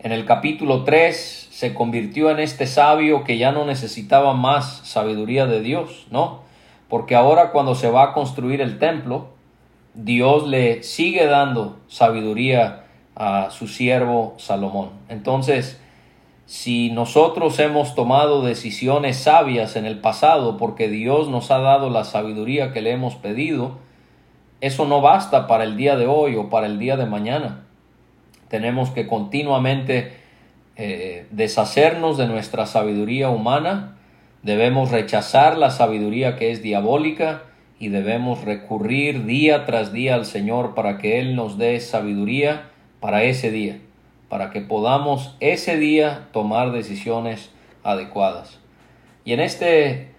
en 0.00 0.12
el 0.12 0.24
capítulo 0.24 0.84
3 0.84 1.48
se 1.50 1.74
convirtió 1.74 2.30
en 2.30 2.38
este 2.40 2.66
sabio 2.66 3.22
que 3.24 3.38
ya 3.38 3.52
no 3.52 3.64
necesitaba 3.64 4.34
más 4.34 4.80
sabiduría 4.84 5.46
de 5.46 5.60
Dios, 5.60 6.06
no, 6.10 6.40
porque 6.88 7.14
ahora 7.14 7.50
cuando 7.50 7.74
se 7.74 7.90
va 7.90 8.04
a 8.04 8.12
construir 8.12 8.60
el 8.60 8.78
templo, 8.78 9.28
Dios 9.94 10.48
le 10.48 10.82
sigue 10.82 11.26
dando 11.26 11.78
sabiduría 11.88 12.79
a 13.14 13.50
su 13.50 13.66
siervo 13.68 14.34
Salomón. 14.38 14.90
Entonces, 15.08 15.80
si 16.46 16.90
nosotros 16.90 17.60
hemos 17.60 17.94
tomado 17.94 18.42
decisiones 18.42 19.18
sabias 19.18 19.76
en 19.76 19.86
el 19.86 20.00
pasado 20.00 20.56
porque 20.56 20.88
Dios 20.88 21.28
nos 21.28 21.52
ha 21.52 21.58
dado 21.58 21.90
la 21.90 22.02
sabiduría 22.02 22.72
que 22.72 22.82
le 22.82 22.90
hemos 22.90 23.14
pedido, 23.14 23.78
eso 24.60 24.84
no 24.84 25.00
basta 25.00 25.46
para 25.46 25.62
el 25.62 25.76
día 25.76 25.96
de 25.96 26.06
hoy 26.06 26.34
o 26.34 26.50
para 26.50 26.66
el 26.66 26.78
día 26.78 26.96
de 26.96 27.06
mañana. 27.06 27.66
Tenemos 28.48 28.90
que 28.90 29.06
continuamente 29.06 30.12
eh, 30.74 31.26
deshacernos 31.30 32.18
de 32.18 32.26
nuestra 32.26 32.66
sabiduría 32.66 33.30
humana, 33.30 33.96
debemos 34.42 34.90
rechazar 34.90 35.56
la 35.56 35.70
sabiduría 35.70 36.34
que 36.34 36.50
es 36.50 36.62
diabólica 36.62 37.42
y 37.78 37.90
debemos 37.90 38.44
recurrir 38.44 39.24
día 39.24 39.66
tras 39.66 39.92
día 39.92 40.16
al 40.16 40.26
Señor 40.26 40.74
para 40.74 40.98
que 40.98 41.20
Él 41.20 41.36
nos 41.36 41.58
dé 41.58 41.78
sabiduría 41.78 42.69
para 43.00 43.24
ese 43.24 43.50
día 43.50 43.78
para 44.30 44.50
que 44.50 44.60
podamos 44.60 45.34
ese 45.40 45.76
día 45.76 46.28
tomar 46.32 46.70
decisiones 46.70 47.50
adecuadas. 47.82 48.60
Y 49.24 49.32
en 49.32 49.40
este 49.40 50.12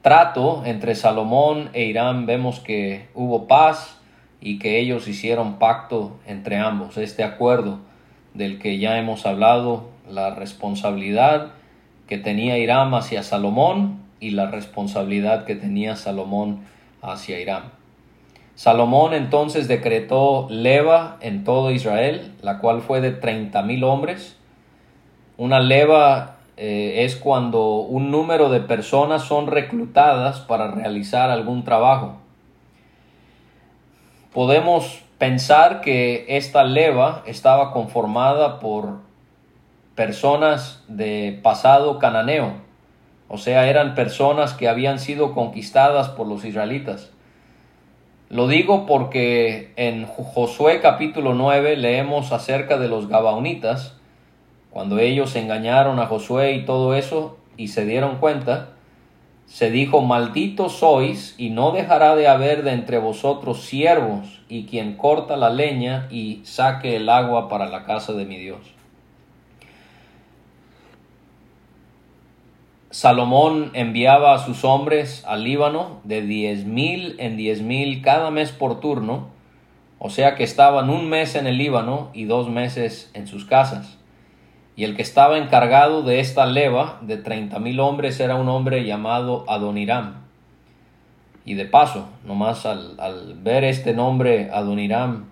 trato 0.00 0.62
entre 0.64 0.94
Salomón 0.94 1.68
e 1.74 1.84
Irán 1.84 2.24
vemos 2.24 2.60
que 2.60 3.08
hubo 3.14 3.46
paz 3.46 4.00
y 4.40 4.58
que 4.58 4.80
ellos 4.80 5.06
hicieron 5.06 5.58
pacto 5.58 6.18
entre 6.26 6.56
ambos, 6.56 6.96
este 6.96 7.22
acuerdo 7.22 7.80
del 8.32 8.58
que 8.58 8.78
ya 8.78 8.98
hemos 8.98 9.26
hablado, 9.26 9.90
la 10.08 10.34
responsabilidad 10.34 11.52
que 12.06 12.16
tenía 12.16 12.56
Irán 12.56 12.94
hacia 12.94 13.22
Salomón 13.22 14.00
y 14.18 14.30
la 14.30 14.50
responsabilidad 14.50 15.44
que 15.44 15.56
tenía 15.56 15.94
Salomón 15.94 16.60
hacia 17.02 17.38
Irán. 17.38 17.77
Salomón 18.58 19.14
entonces 19.14 19.68
decretó 19.68 20.48
leva 20.50 21.18
en 21.20 21.44
todo 21.44 21.70
Israel, 21.70 22.34
la 22.42 22.58
cual 22.58 22.82
fue 22.82 23.00
de 23.00 23.12
treinta 23.12 23.62
mil 23.62 23.84
hombres. 23.84 24.36
Una 25.36 25.60
leva 25.60 26.38
eh, 26.56 27.04
es 27.04 27.14
cuando 27.14 27.76
un 27.76 28.10
número 28.10 28.50
de 28.50 28.58
personas 28.58 29.22
son 29.22 29.46
reclutadas 29.46 30.40
para 30.40 30.72
realizar 30.72 31.30
algún 31.30 31.62
trabajo. 31.62 32.16
Podemos 34.34 35.04
pensar 35.18 35.80
que 35.80 36.24
esta 36.26 36.64
leva 36.64 37.22
estaba 37.26 37.70
conformada 37.70 38.58
por 38.58 39.02
personas 39.94 40.82
de 40.88 41.38
pasado 41.44 42.00
cananeo, 42.00 42.54
o 43.28 43.38
sea, 43.38 43.68
eran 43.68 43.94
personas 43.94 44.52
que 44.52 44.68
habían 44.68 44.98
sido 44.98 45.32
conquistadas 45.32 46.08
por 46.08 46.26
los 46.26 46.44
israelitas. 46.44 47.12
Lo 48.30 48.46
digo 48.46 48.84
porque 48.84 49.72
en 49.76 50.04
Josué 50.04 50.80
capítulo 50.82 51.32
9 51.32 51.78
leemos 51.78 52.30
acerca 52.30 52.76
de 52.76 52.88
los 52.88 53.08
Gabaonitas, 53.08 53.94
Cuando 54.70 54.98
ellos 54.98 55.34
engañaron 55.34 55.98
a 55.98 56.06
Josué 56.06 56.52
y 56.52 56.66
todo 56.66 56.94
eso 56.94 57.38
y 57.56 57.68
se 57.68 57.86
dieron 57.86 58.18
cuenta, 58.18 58.68
se 59.46 59.70
dijo, 59.70 60.02
malditos 60.02 60.74
sois, 60.74 61.34
y 61.38 61.48
no 61.48 61.72
dejará 61.72 62.16
de 62.16 62.28
haber 62.28 62.64
de 62.64 62.72
entre 62.72 62.98
vosotros 62.98 63.62
siervos, 63.62 64.42
y 64.46 64.66
quien 64.66 64.98
corta 64.98 65.38
la 65.38 65.48
leña 65.48 66.06
y 66.10 66.42
saque 66.44 66.96
el 66.96 67.08
agua 67.08 67.48
para 67.48 67.66
la 67.66 67.84
casa 67.84 68.12
de 68.12 68.26
mi 68.26 68.36
Dios. 68.36 68.77
Salomón 72.90 73.70
enviaba 73.74 74.32
a 74.32 74.38
sus 74.38 74.64
hombres 74.64 75.22
al 75.26 75.44
Líbano 75.44 76.00
de 76.04 76.22
diez 76.22 76.64
mil 76.64 77.16
en 77.18 77.36
diez 77.36 77.60
mil 77.60 78.00
cada 78.00 78.30
mes 78.30 78.50
por 78.50 78.80
turno, 78.80 79.28
o 79.98 80.08
sea 80.08 80.36
que 80.36 80.44
estaban 80.44 80.88
un 80.88 81.06
mes 81.08 81.34
en 81.34 81.46
el 81.46 81.58
Líbano 81.58 82.08
y 82.14 82.24
dos 82.24 82.48
meses 82.48 83.10
en 83.12 83.26
sus 83.26 83.44
casas. 83.44 83.98
Y 84.74 84.84
el 84.84 84.96
que 84.96 85.02
estaba 85.02 85.36
encargado 85.36 86.02
de 86.02 86.20
esta 86.20 86.46
leva 86.46 86.98
de 87.02 87.18
treinta 87.18 87.58
mil 87.58 87.78
hombres 87.80 88.20
era 88.20 88.36
un 88.36 88.48
hombre 88.48 88.84
llamado 88.86 89.44
Adoniram. 89.48 90.22
Y 91.44 91.54
de 91.54 91.66
paso, 91.66 92.08
nomás 92.24 92.64
al, 92.64 92.98
al 93.00 93.34
ver 93.34 93.64
este 93.64 93.92
nombre 93.92 94.50
Adoniram, 94.50 95.26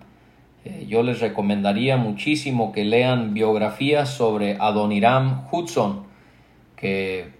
eh, 0.63 0.85
yo 0.87 1.01
les 1.01 1.21
recomendaría 1.21 1.97
muchísimo 1.97 2.71
que 2.71 2.85
lean 2.85 3.33
biografías 3.33 4.09
sobre 4.09 4.57
Adoniram 4.59 5.47
Hudson, 5.51 6.03
que 6.75 7.36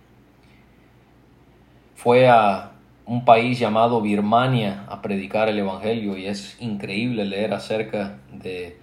fue 1.98 2.30
a 2.30 2.74
un 3.08 3.26
país 3.26 3.58
llamado 3.58 4.02
Birmania 4.02 4.86
a 4.88 5.02
predicar 5.02 5.50
el 5.50 5.58
Evangelio 5.58 6.16
y 6.16 6.28
es 6.28 6.56
increíble 6.62 7.26
leer 7.26 7.56
acerca 7.56 8.20
de 8.32 8.78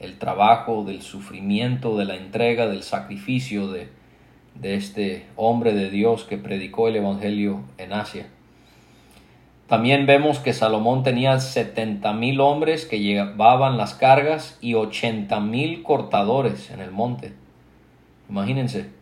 el 0.00 0.18
trabajo, 0.18 0.82
del 0.82 1.00
sufrimiento, 1.00 1.96
de 1.96 2.06
la 2.06 2.16
entrega, 2.16 2.66
del 2.66 2.82
sacrificio 2.82 3.68
de, 3.68 3.88
de 4.56 4.74
este 4.74 5.26
hombre 5.36 5.74
de 5.74 5.90
Dios 5.90 6.24
que 6.24 6.38
predicó 6.38 6.88
el 6.88 6.96
Evangelio 6.96 7.60
en 7.78 7.92
Asia. 7.92 8.26
También 9.68 10.06
vemos 10.06 10.40
que 10.40 10.52
Salomón 10.52 11.04
tenía 11.04 11.38
setenta 11.38 12.12
mil 12.12 12.40
hombres 12.40 12.84
que 12.84 12.98
llevaban 12.98 13.78
las 13.78 13.94
cargas 13.94 14.58
y 14.60 14.74
ochenta 14.74 15.38
mil 15.38 15.84
cortadores 15.84 16.70
en 16.72 16.80
el 16.80 16.90
monte. 16.90 17.32
Imagínense. 18.28 18.95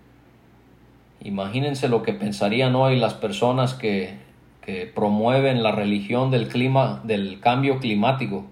Imagínense 1.25 1.89
lo 1.89 2.03
que 2.03 2.13
pensarían 2.13 2.77
hoy 2.77 2.99
las 2.99 3.15
personas 3.15 3.73
que, 3.73 4.19
que 4.61 4.85
promueven 4.87 5.63
la 5.63 5.73
religión 5.73 6.31
del 6.31 6.49
clima, 6.49 7.01
del 7.03 7.41
cambio 7.41 7.79
climático, 7.81 8.45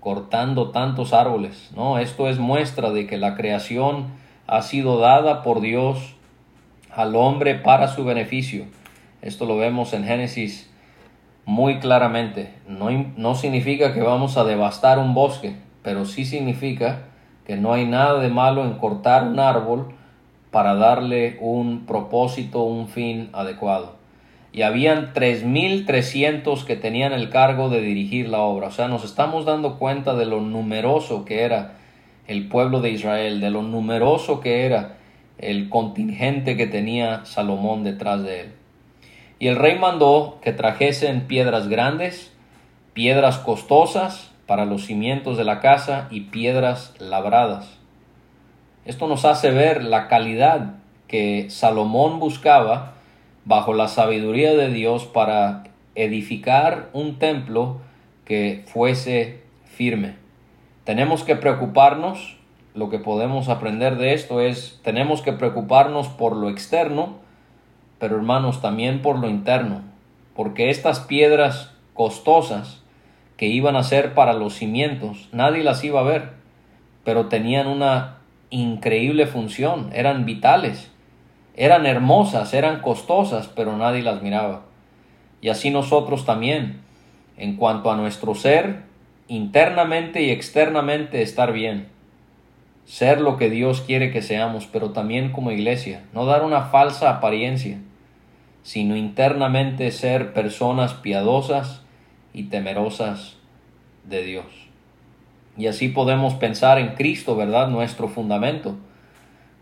cortando 0.00 0.70
tantos 0.70 1.12
árboles. 1.12 1.70
No, 1.76 1.98
esto 1.98 2.28
es 2.28 2.40
muestra 2.40 2.90
de 2.90 3.06
que 3.06 3.18
la 3.18 3.36
creación 3.36 4.06
ha 4.48 4.62
sido 4.62 4.98
dada 4.98 5.44
por 5.44 5.60
Dios 5.60 6.16
al 6.90 7.14
hombre 7.14 7.54
para 7.54 7.86
su 7.86 8.04
beneficio. 8.04 8.64
Esto 9.22 9.46
lo 9.46 9.56
vemos 9.56 9.92
en 9.92 10.04
Génesis 10.04 10.68
muy 11.44 11.78
claramente. 11.78 12.52
No, 12.66 12.90
no 13.16 13.36
significa 13.36 13.94
que 13.94 14.02
vamos 14.02 14.36
a 14.36 14.42
devastar 14.42 14.98
un 14.98 15.14
bosque, 15.14 15.54
pero 15.82 16.04
sí 16.04 16.24
significa 16.24 17.04
que 17.46 17.56
no 17.56 17.72
hay 17.72 17.86
nada 17.86 18.18
de 18.18 18.28
malo 18.28 18.64
en 18.64 18.74
cortar 18.74 19.22
un 19.22 19.38
árbol 19.38 19.94
para 20.50 20.74
darle 20.74 21.36
un 21.40 21.86
propósito, 21.86 22.62
un 22.62 22.88
fin 22.88 23.30
adecuado. 23.32 23.96
Y 24.52 24.62
habían 24.62 25.12
3.300 25.12 26.64
que 26.64 26.76
tenían 26.76 27.12
el 27.12 27.28
cargo 27.28 27.68
de 27.68 27.82
dirigir 27.82 28.28
la 28.28 28.40
obra. 28.40 28.68
O 28.68 28.70
sea, 28.70 28.88
nos 28.88 29.04
estamos 29.04 29.44
dando 29.44 29.78
cuenta 29.78 30.14
de 30.14 30.24
lo 30.24 30.40
numeroso 30.40 31.24
que 31.24 31.42
era 31.42 31.74
el 32.26 32.48
pueblo 32.48 32.80
de 32.80 32.90
Israel, 32.90 33.40
de 33.40 33.50
lo 33.50 33.62
numeroso 33.62 34.40
que 34.40 34.64
era 34.64 34.96
el 35.38 35.68
contingente 35.68 36.56
que 36.56 36.66
tenía 36.66 37.24
Salomón 37.24 37.84
detrás 37.84 38.22
de 38.22 38.40
él. 38.40 38.52
Y 39.38 39.48
el 39.48 39.56
rey 39.56 39.78
mandó 39.78 40.38
que 40.42 40.52
trajesen 40.52 41.26
piedras 41.28 41.68
grandes, 41.68 42.32
piedras 42.94 43.38
costosas 43.38 44.32
para 44.46 44.64
los 44.64 44.86
cimientos 44.86 45.36
de 45.36 45.44
la 45.44 45.60
casa 45.60 46.08
y 46.10 46.22
piedras 46.22 46.94
labradas 46.98 47.77
esto 48.88 49.06
nos 49.06 49.26
hace 49.26 49.50
ver 49.50 49.84
la 49.84 50.08
calidad 50.08 50.76
que 51.08 51.50
Salomón 51.50 52.20
buscaba 52.20 52.94
bajo 53.44 53.74
la 53.74 53.86
sabiduría 53.86 54.54
de 54.54 54.70
Dios 54.70 55.04
para 55.04 55.64
edificar 55.94 56.88
un 56.94 57.18
templo 57.18 57.82
que 58.24 58.64
fuese 58.66 59.42
firme. 59.66 60.16
Tenemos 60.84 61.22
que 61.22 61.36
preocuparnos, 61.36 62.38
lo 62.74 62.88
que 62.88 62.98
podemos 62.98 63.50
aprender 63.50 63.98
de 63.98 64.14
esto 64.14 64.40
es, 64.40 64.80
tenemos 64.82 65.20
que 65.20 65.34
preocuparnos 65.34 66.08
por 66.08 66.34
lo 66.34 66.48
externo, 66.48 67.18
pero 67.98 68.16
hermanos 68.16 68.62
también 68.62 69.02
por 69.02 69.18
lo 69.18 69.28
interno, 69.28 69.82
porque 70.34 70.70
estas 70.70 71.00
piedras 71.00 71.74
costosas 71.92 72.80
que 73.36 73.48
iban 73.48 73.76
a 73.76 73.82
ser 73.82 74.14
para 74.14 74.32
los 74.32 74.54
cimientos, 74.54 75.28
nadie 75.30 75.62
las 75.62 75.84
iba 75.84 76.00
a 76.00 76.04
ver, 76.04 76.30
pero 77.04 77.26
tenían 77.26 77.66
una 77.66 78.17
increíble 78.50 79.26
función, 79.26 79.90
eran 79.92 80.24
vitales, 80.24 80.90
eran 81.56 81.86
hermosas, 81.86 82.54
eran 82.54 82.80
costosas, 82.80 83.48
pero 83.48 83.76
nadie 83.76 84.02
las 84.02 84.22
miraba. 84.22 84.62
Y 85.40 85.48
así 85.48 85.70
nosotros 85.70 86.24
también, 86.24 86.80
en 87.36 87.56
cuanto 87.56 87.90
a 87.90 87.96
nuestro 87.96 88.34
ser, 88.34 88.82
internamente 89.28 90.22
y 90.22 90.30
externamente 90.30 91.22
estar 91.22 91.52
bien, 91.52 91.88
ser 92.84 93.20
lo 93.20 93.36
que 93.36 93.50
Dios 93.50 93.82
quiere 93.82 94.10
que 94.10 94.22
seamos, 94.22 94.66
pero 94.66 94.90
también 94.90 95.30
como 95.30 95.50
iglesia, 95.50 96.04
no 96.14 96.24
dar 96.24 96.44
una 96.44 96.62
falsa 96.62 97.10
apariencia, 97.10 97.78
sino 98.62 98.96
internamente 98.96 99.90
ser 99.90 100.32
personas 100.32 100.94
piadosas 100.94 101.82
y 102.32 102.44
temerosas 102.44 103.36
de 104.04 104.22
Dios. 104.22 104.67
Y 105.58 105.66
así 105.66 105.88
podemos 105.88 106.34
pensar 106.34 106.78
en 106.78 106.90
Cristo, 106.90 107.34
¿verdad? 107.34 107.66
Nuestro 107.66 108.06
fundamento. 108.06 108.76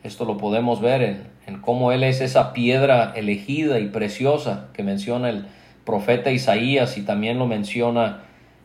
Esto 0.04 0.26
lo 0.26 0.36
podemos 0.36 0.82
ver 0.82 1.24
en, 1.46 1.60
cómo 1.62 1.90
Él 1.90 2.04
es 2.04 2.20
esa 2.20 2.52
piedra 2.52 3.14
elegida 3.16 3.80
y 3.80 3.86
preciosa 3.88 4.68
que 4.74 4.82
menciona 4.82 5.30
el 5.30 5.46
profeta 5.86 6.30
Isaías 6.30 6.98
y 6.98 7.02
también 7.02 7.38
lo 7.38 7.46
menciona 7.46 8.24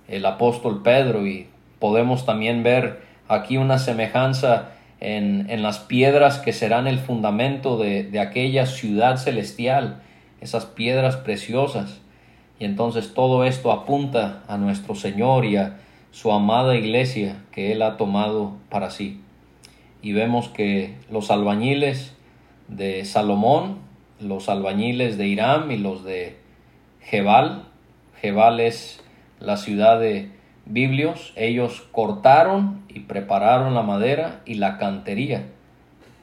el 0.10 0.26
apóstol 0.26 0.84
Pedro 0.84 1.26
y 1.26 1.48
podemos 1.80 2.26
también 2.26 2.64
ver 2.64 3.02
aquí 3.30 3.56
una 3.56 3.80
semejanza 3.80 4.72
en, 5.00 5.50
en 5.50 5.64
las 5.64 5.80
piedras 5.80 6.38
que 6.38 6.52
serán 6.52 6.86
el 6.86 7.00
fundamento 7.00 7.78
de, 7.78 8.04
de 8.04 8.20
aquella 8.20 8.66
ciudad 8.66 9.16
celestial, 9.16 10.02
esas 10.42 10.66
piedras 10.66 11.16
preciosas. 11.16 12.02
Y 12.60 12.66
entonces 12.66 13.14
todo 13.14 13.46
esto 13.46 13.72
apunta 13.72 14.44
a 14.50 14.58
nuestro 14.58 14.96
Señor 14.96 15.46
y 15.46 15.56
a, 15.56 15.78
su 16.12 16.32
amada 16.32 16.76
iglesia 16.76 17.44
que 17.52 17.72
Él 17.72 17.82
ha 17.82 17.98
tomado 17.98 18.54
para 18.70 18.90
sí. 18.90 19.22
Y 20.02 20.14
vemos 20.14 20.50
que 20.50 20.96
los 21.10 21.32
albañiles 21.32 22.16
de 22.68 23.06
Salomón, 23.06 23.80
los 24.20 24.50
albañiles 24.50 25.18
de 25.18 25.28
Irán 25.28 25.72
y 25.72 25.78
los 25.78 26.04
de 26.04 26.38
Jebal, 27.02 27.64
Jebal 28.22 28.60
es 28.60 29.04
la 29.40 29.58
ciudad 29.58 30.00
de 30.00 30.32
Biblios, 30.66 31.34
ellos 31.36 31.88
cortaron 31.92 32.84
y 32.88 33.02
prepararon 33.02 33.74
la 33.74 33.82
madera 33.82 34.42
y 34.46 34.56
la 34.56 34.78
cantería 34.78 35.48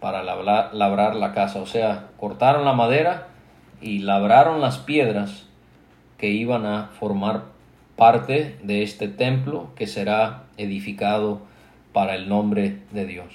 para 0.00 0.22
labrar, 0.22 0.72
labrar 0.74 1.16
la 1.16 1.32
casa. 1.32 1.60
O 1.60 1.66
sea, 1.66 2.08
cortaron 2.18 2.64
la 2.64 2.72
madera 2.72 3.28
y 3.80 3.98
labraron 4.00 4.60
las 4.60 4.78
piedras 4.78 5.46
que 6.18 6.30
iban 6.30 6.66
a 6.66 6.90
formar 6.98 7.57
parte 7.98 8.56
de 8.62 8.84
este 8.84 9.08
templo 9.08 9.70
que 9.74 9.88
será 9.88 10.44
edificado 10.56 11.42
para 11.92 12.14
el 12.14 12.28
nombre 12.28 12.78
de 12.92 13.04
Dios. 13.04 13.26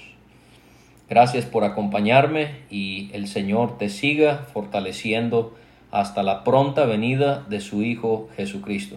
Gracias 1.08 1.44
por 1.44 1.64
acompañarme 1.64 2.62
y 2.70 3.10
el 3.12 3.28
Señor 3.28 3.76
te 3.76 3.90
siga 3.90 4.38
fortaleciendo 4.54 5.54
hasta 5.92 6.22
la 6.22 6.44
pronta 6.44 6.86
venida 6.86 7.44
de 7.46 7.60
su 7.60 7.82
Hijo 7.82 8.30
Jesucristo. 8.36 8.96